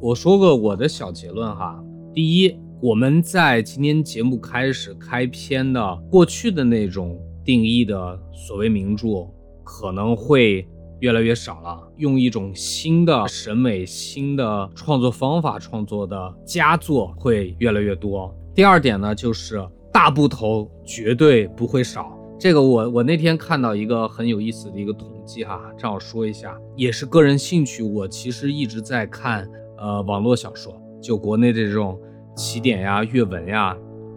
[0.00, 1.80] 我说个我的小结论哈。
[2.12, 9.26] 第一，我们在今天节目开始开篇的过去的那种定义的所谓名著，
[9.64, 10.68] 可能会
[11.00, 11.80] 越来越少了。
[11.96, 18.30] 用一种新的审美、新的创作方法创作的佳作会越来越多。
[18.54, 22.14] 第二点呢，就是大部头绝对不会少。
[22.38, 27.82] 这个我我那天看到一个很有意思的一个统计哈，正好说一下，也是个人兴趣。
[27.82, 31.98] 我其实一直在看呃网络小说，就国内这种
[32.34, 33.76] 起点呀、阅文呀，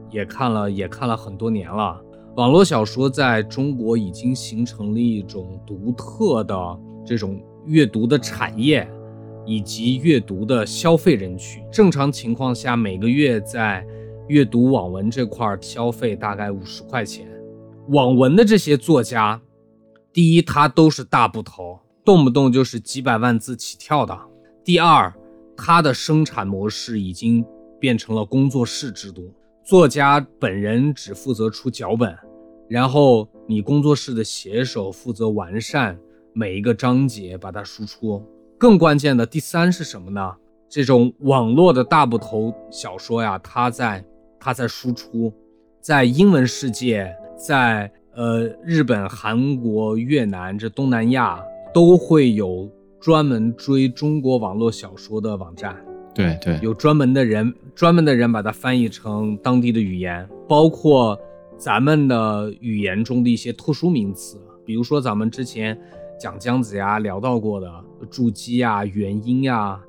[0.10, 2.02] 也看了也看了很多年了。
[2.36, 8.88] 网络小说在中国已经形成了一种独特的这种阅读的产业，
[9.46, 11.64] 以及阅读的消费人群。
[11.72, 13.86] 正常情况下，每个月在
[14.28, 17.28] 阅读网文这块儿消费大概五十块钱。
[17.90, 19.42] 网文的这些作家，
[20.12, 24.14] 第一，他都是大部头，动不动就是几百万字起跳的；
[24.64, 25.12] 第二，
[25.56, 27.44] 他的生产模式已经
[27.80, 32.16] 变成了工作室制度，作家本人只负责出脚本，
[32.68, 35.98] 然后你工作室的写手负责完善
[36.34, 38.24] 每一个章节，把它输出。
[38.58, 40.36] 更关键的第三是什么呢？
[40.70, 44.04] 这种网络的大部头小说呀，它在
[44.40, 45.32] 它在输出，
[45.80, 51.40] 在英文世界，在呃，日本、韩国、越南这东南亚
[51.72, 52.68] 都会有
[53.00, 55.78] 专门追中国网络小说的网站，
[56.18, 61.18] 对对，有专门的人，专门的人把它翻译成当地的语言，包括
[61.58, 65.80] 咱们的语言中的一些特殊名词，比如说咱们之前
[66.20, 67.72] 讲姜子牙聊到过的
[68.10, 69.80] 筑基啊、元婴呀、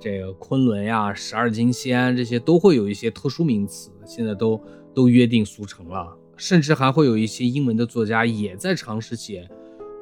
[0.00, 4.60] 这个昆仑呀、十二金仙这些都会有一些特殊名词，现在都
[4.94, 6.16] 都约定俗成了。
[6.36, 9.48] 甚至还会有一些英文的作家也在尝试写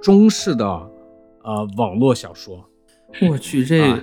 [0.01, 0.65] 中式的
[1.43, 2.65] 呃网络小说。
[3.29, 4.03] 我去，这、啊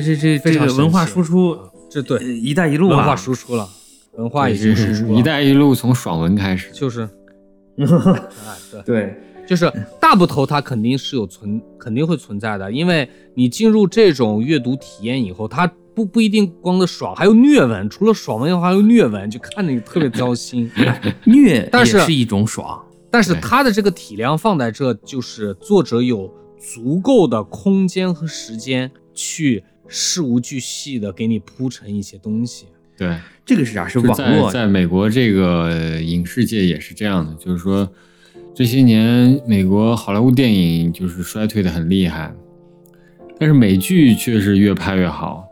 [0.00, 1.58] 这这这非常这个文化输出，
[1.90, 3.68] 这对呃一带一路啊，文化输出了，
[4.16, 7.08] 文化已经输是出了，一带一路从爽文开始，就是，
[7.76, 7.86] 哎
[8.70, 8.82] 对。
[8.84, 9.70] 对，就是
[10.00, 20.70] 大部头它肯定是有存，肯定会存在的，因为你进入这种阅读体验以后，它不不一定光的爽，还有虐文，除了爽文的话，还有虐文，就看着你特别糟心。
[21.24, 22.80] 虐但是也是一种爽。
[23.10, 23.40] 但是对。
[23.42, 29.62] 它的这个体量放在这，就是作者有足够的空间和时间去
[29.92, 32.66] 事无巨细的给你铺陈一些东西。
[32.96, 33.86] 对，这个是啥？
[33.86, 37.88] 是网络在在美国这个影视界也是这样的，就是说
[38.54, 42.34] 这些年美国好莱坞电影就是衰退的很厉害，
[43.38, 45.44] 但是美剧却是越拍越好。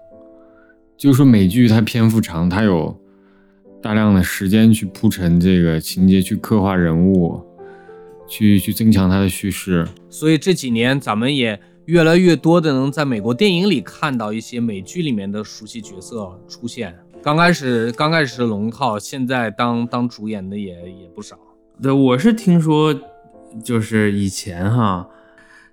[0.96, 2.98] 就是说美剧它篇幅长，它有
[3.82, 7.40] 大量的时间去铺陈这个情节，去刻画人物，
[8.28, 9.88] 去去增强它的叙事。
[10.10, 11.58] 所以这几年咱们也
[11.90, 16.96] 越来越多的能在美国电影里看到一些美剧里面的熟悉角色出现。
[17.20, 21.36] 刚开始刚开始是龙套，现在当当主演的也也不少。
[21.82, 22.94] 对，我是听说，
[23.64, 25.04] 就是以前哈，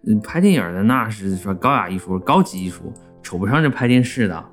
[0.08, 2.92] 嗯，拍电影的那是说高雅艺术、高级艺术，
[3.22, 4.44] 瞅不上这拍电视的。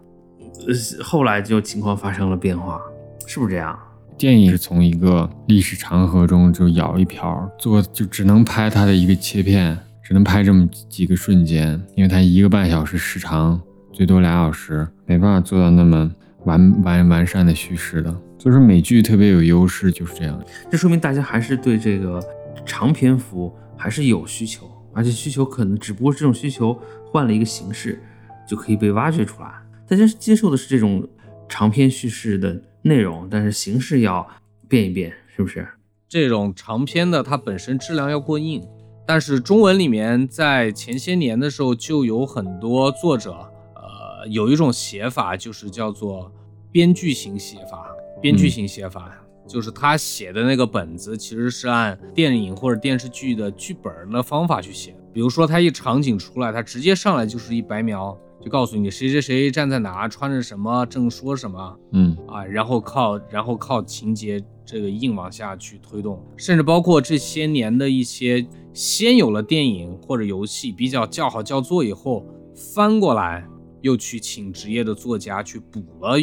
[0.68, 2.78] 呃，后来就情况发生了变化，
[3.26, 3.78] 是不是这样？
[4.18, 13.59] 电影是从一个历史长河中就舀一瓢，做就只能拍它的一个切片，只能拍这么几个瞬间，因为它一个半小时时长，
[13.90, 18.11] 最多俩小时，没办法做到那么完完完善的叙事的。
[18.38, 20.38] 所以说美剧特别有优势，就是这样。
[20.70, 22.22] 这说明大家还是对这个
[22.66, 27.98] 长篇幅还是有需求，而且需求可能只不过这种需求换了一个形式，
[28.46, 29.50] 就可以被挖掘出来。
[29.88, 31.09] 大家接受的是这种
[31.48, 34.28] 长篇叙事的内容，但是形式要
[34.68, 35.66] 变一变，是不是？
[36.07, 38.62] 这种长篇的，它本身质量要过硬。
[39.07, 43.32] 但是中文里面在前些年的时候，就有很多作者，
[43.74, 46.32] 呃，有一种写法就是叫做
[46.72, 47.90] 编剧型写法。
[48.22, 49.12] 编剧型写法、
[49.46, 54.98] 就是他写的那个本子其实是按电影或者电视剧的剧本的方法去写的。
[55.12, 73.46] 比如说，他一场景出来，他直接上来就是一白描，就告诉你谁谁谁站在哪，穿着什么，正说什么，嗯，啊，然后靠然后靠情节这个硬往下去推动，甚至包括这些年的一些先有了电影或者游戏比较叫好叫座以后，翻过来
[73.82, 76.16] 又去请职业的作家去补了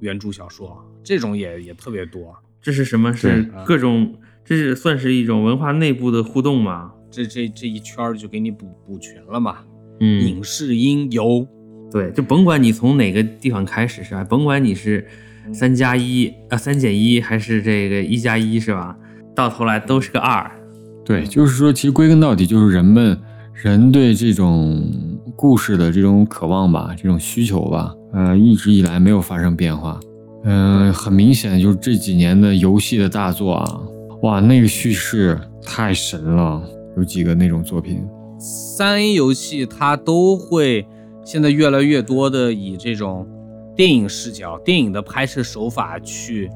[0.00, 2.34] 原著小说，这种也也特别多。
[2.60, 3.12] 这是什么？
[3.12, 4.14] 是各种，
[4.44, 6.92] 这是算是一种文化内部的互动吗？
[7.10, 9.64] 这这这一圈儿就给你补补全了嘛，
[9.98, 11.46] 嗯影视音游，
[11.90, 14.22] 对，就甭管你从哪个地方开始是吧？
[14.22, 15.06] 甭管你是
[15.52, 18.96] 三加一啊三减一还是这个一加一是吧？
[19.34, 20.50] 到头来都是个二。
[21.04, 23.18] 对，就是说，其实归根到底就是人们
[23.52, 24.82] 人对这种
[25.34, 29.98] 故事的这种渴望吧，这种需求吧，呃，一直以来没有发生变化。
[30.44, 33.80] 嗯、很明显就是这几年的游戏的大作啊，
[34.22, 36.62] 哇，那个叙事太神了，
[36.96, 38.02] 有几个那种作品。
[38.38, 40.86] 三 A 游戏它都会
[41.24, 43.26] 现在越来越多的以这种
[43.80, 46.50] 电影视角、电影的拍摄手法去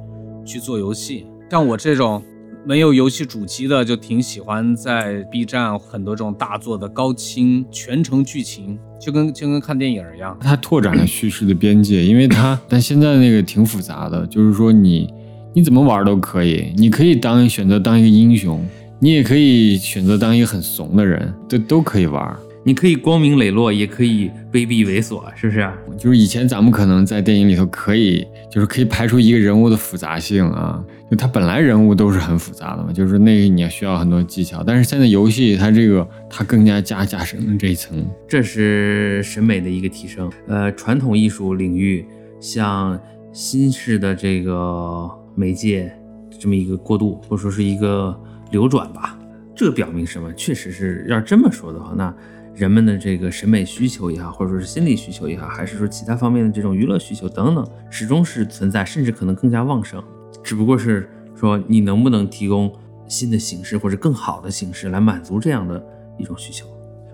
[0.45, 1.25] 去做游戏。
[1.51, 2.23] 像我这种
[2.67, 10.37] 没有游戏主机的，就挺喜欢在 B 站很多这种大作的高清全程剧情，就跟就跟看电影一样。
[10.39, 15.09] 它拓展了叙事的边界，因为它但现在那个挺复杂的，就是说你
[15.55, 18.63] 你怎么玩都可以，你可以当选择当一个英雄，
[18.99, 22.37] 你也可以选择当一个很怂的人，这都可以玩。
[22.67, 25.71] 你可以光明磊落，也可以卑鄙猥琐，是不是？
[25.99, 38.03] 就是以前咱们可能在电影里头可以，就是可以拍出一个人物的复杂性啊，就他本来人物都是很复杂的嘛，就是那个你要需要很多技巧，但是现在游戏它这个它更加加加深了这一层。
[38.27, 40.33] 这是审美的一个提升。
[40.49, 42.07] 呃，传统艺术领域
[42.41, 42.99] 向
[43.31, 45.93] 新式的这个媒介
[46.41, 48.19] 这么一个过渡，或者说是一个
[48.51, 49.19] 流转吧。
[49.55, 50.33] 这表明什么？
[50.33, 52.13] 确实是要这么说的话，那
[52.55, 60.03] 人们的这个审美需求也好，或者说是心理需求也好，还是说其他方面的这种娱乐需求等等，始终是存在，甚至可能更加旺盛。
[60.43, 62.73] 只不过是说你能不能提供
[63.09, 65.85] 新的形式或者更好的形式来满足这样的
[66.19, 66.67] 一种需求。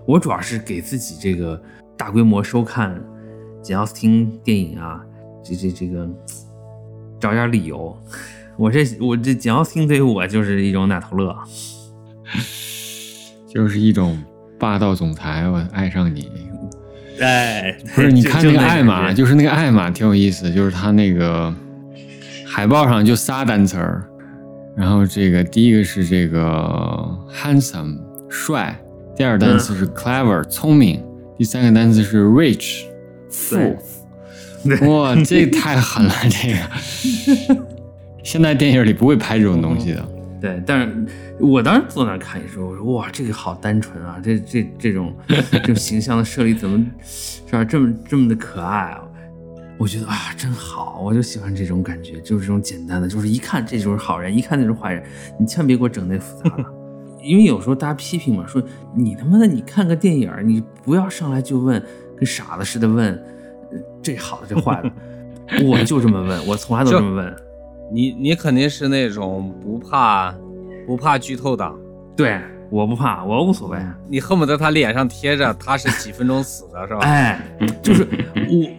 [0.05, 1.61] 我主要是给自己这个
[1.97, 3.01] 大规模收看
[3.61, 5.03] 简奥斯汀电影啊，
[5.43, 6.09] 这这这个
[7.19, 7.97] 找点理由。
[8.57, 11.35] 我这我这简奥斯汀对于我就是一种奶头乐，
[13.47, 14.21] 就是一种
[14.61, 16.31] 霸道总裁，我爱上你。
[17.19, 21.51] 哎，不是，你看那个艾玛，就是那个艾玛挺有意思，就是他那个
[22.45, 24.03] 海报上就仨单词儿，
[24.77, 26.39] 然后这个第一个是这个
[27.33, 27.97] handsome
[28.29, 28.79] 帅，
[29.15, 31.03] 第二个单词是 clever 聪明，
[31.39, 32.83] 第三个单词是 rich
[33.31, 33.57] 富。
[34.87, 37.57] 哇，这太狠了，这个
[38.23, 40.07] 现在电影里不会拍这种东西的。
[40.39, 41.05] 对，但是
[41.41, 45.13] 我当时坐那儿看的时候，我说哇，这个好单纯啊，这这这种
[45.51, 47.63] 这种形象的设立怎么是吧？
[47.63, 49.01] 这么这么的可爱啊！
[49.77, 55.03] 我觉得啊，真好，我就喜欢这种感觉，就是这种简单的，就是一看这就是好人，一看那是坏人，
[55.39, 56.65] 你千万别给我整那复杂的。
[57.23, 58.61] 因为有时候大家批评嘛，说
[58.95, 61.81] 你他妈的，你看个电影，你不要上来就问，
[62.17, 63.19] 跟傻子似的问。
[64.03, 64.91] 这好的，这坏的，
[65.65, 67.35] 我就这么问，我从来都这么问。
[67.93, 70.31] 你你肯定是那种不怕
[70.91, 71.73] 不怕剧透的，
[72.17, 72.37] 对，
[72.69, 73.79] 我不怕，我无所谓。
[74.09, 76.99] 你恨不得他脸上贴着他是几分钟死的，是吧？
[76.99, 77.39] 哎，
[77.81, 78.05] 就是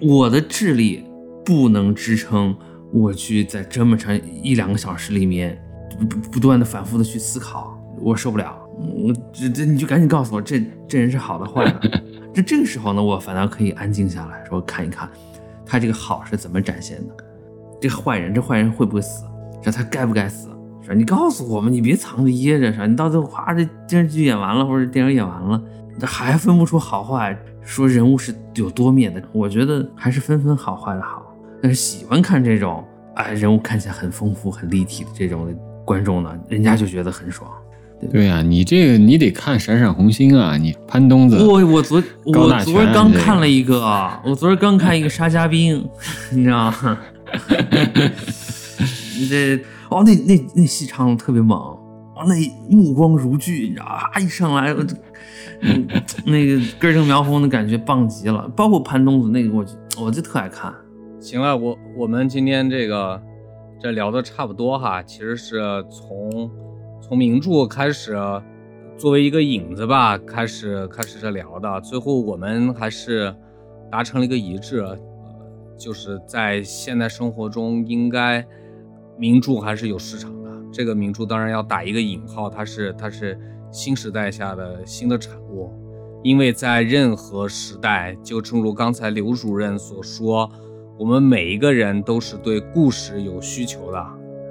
[0.02, 1.06] 我我的智力
[1.42, 2.54] 不能支撑
[2.92, 5.58] 我去在这么长一两个小时里面
[5.98, 8.54] 不不断的反复的去思考，我受不了。
[8.76, 12.02] 我这这你就赶紧告诉我，这这人是好的坏的。
[12.34, 15.08] 这这个时候呢，我反倒可以安静下来说看一看，
[15.64, 17.14] 他这个好是怎么展现的，
[17.80, 19.24] 这个坏人，这坏人会不会死？
[19.62, 20.50] 这他该不该死？
[20.84, 25.62] 说你告诉我们，你别藏着掖着，说你到最后哗，这电视剧演完了或者电影演完了，
[25.98, 29.22] 这还分不出好坏，说人物是有多面的。
[29.32, 31.22] 我觉得还是分分好坏的好。
[31.62, 35.54] 但是喜欢看这种哎人物看起来很丰富、很立体的这种
[35.84, 37.48] 观众呢，人家就觉得很爽。
[38.10, 41.36] 对呀，你这个你得看《闪闪红星》啊，你潘东子。
[41.36, 42.32] 我我昨我
[42.64, 43.80] 昨儿刚看了一个，
[44.24, 45.88] 我昨儿刚看一个沙家兵，
[46.32, 46.98] 你知道吗？
[49.16, 49.56] 你 这
[49.92, 52.34] 哦，那那那戏唱的特别猛，哦，那
[52.68, 54.74] 目光如炬，你知道啊，一上来，
[56.26, 58.48] 那个根正苗红的感觉棒极了。
[58.56, 59.64] 包括潘东子那个，我
[60.04, 60.74] 我就特爱看。
[61.20, 63.20] 行了，我我们今天这个
[63.80, 66.50] 这聊的差不多哈，其实是从。
[67.04, 68.16] 从名著开始，
[68.96, 73.34] 作为一个引子吧，开始开始这聊的，最后我们还是
[73.90, 74.86] 达成了一个一致，
[75.76, 78.46] 就是在现代生活中，应该
[79.22, 80.50] 名著还是有市场的。
[80.72, 83.38] 这个名著当然要打一个引号，它是它是
[83.70, 85.70] 新时代下的新的产物，
[86.24, 90.50] 因为在任何时代，就正如刚才刘主任所说，
[90.98, 94.04] 我们每一个人都是对故事有需求的。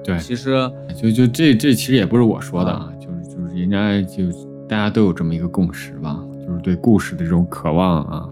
[0.06, 4.24] 对，其实就就这这其实也不是我说的啊，就是就是人家就
[4.70, 6.18] 大家都有这么一个共识吧，
[6.48, 8.30] 就是对故事的这种渴望啊，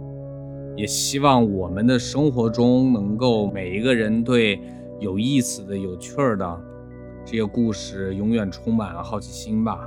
[0.77, 4.57] 也希望我们的生活中能够每一个人对
[4.99, 6.61] 有意思的、有趣儿的
[7.25, 9.79] 这些故事永远充满了好奇心吧。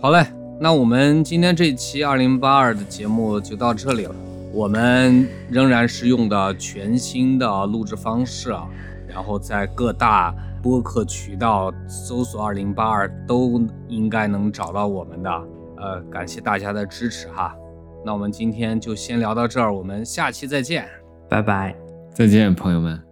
[0.00, 0.26] 好嘞，
[0.60, 4.14] 那我们今天这期二零八二的节目就到这里了，
[4.52, 8.68] 我们仍然是用的全新的录制方式啊，
[9.08, 10.34] 然后在各大。
[10.62, 15.30] 播客渠道搜索“二零八二”都应该能找到我们的。
[15.76, 17.54] 呃，感谢大家的支持哈。
[18.04, 20.88] 那我们今天就先聊到这儿，我们下期再见，
[21.28, 21.76] 拜拜，
[22.12, 23.05] 再见，朋友们。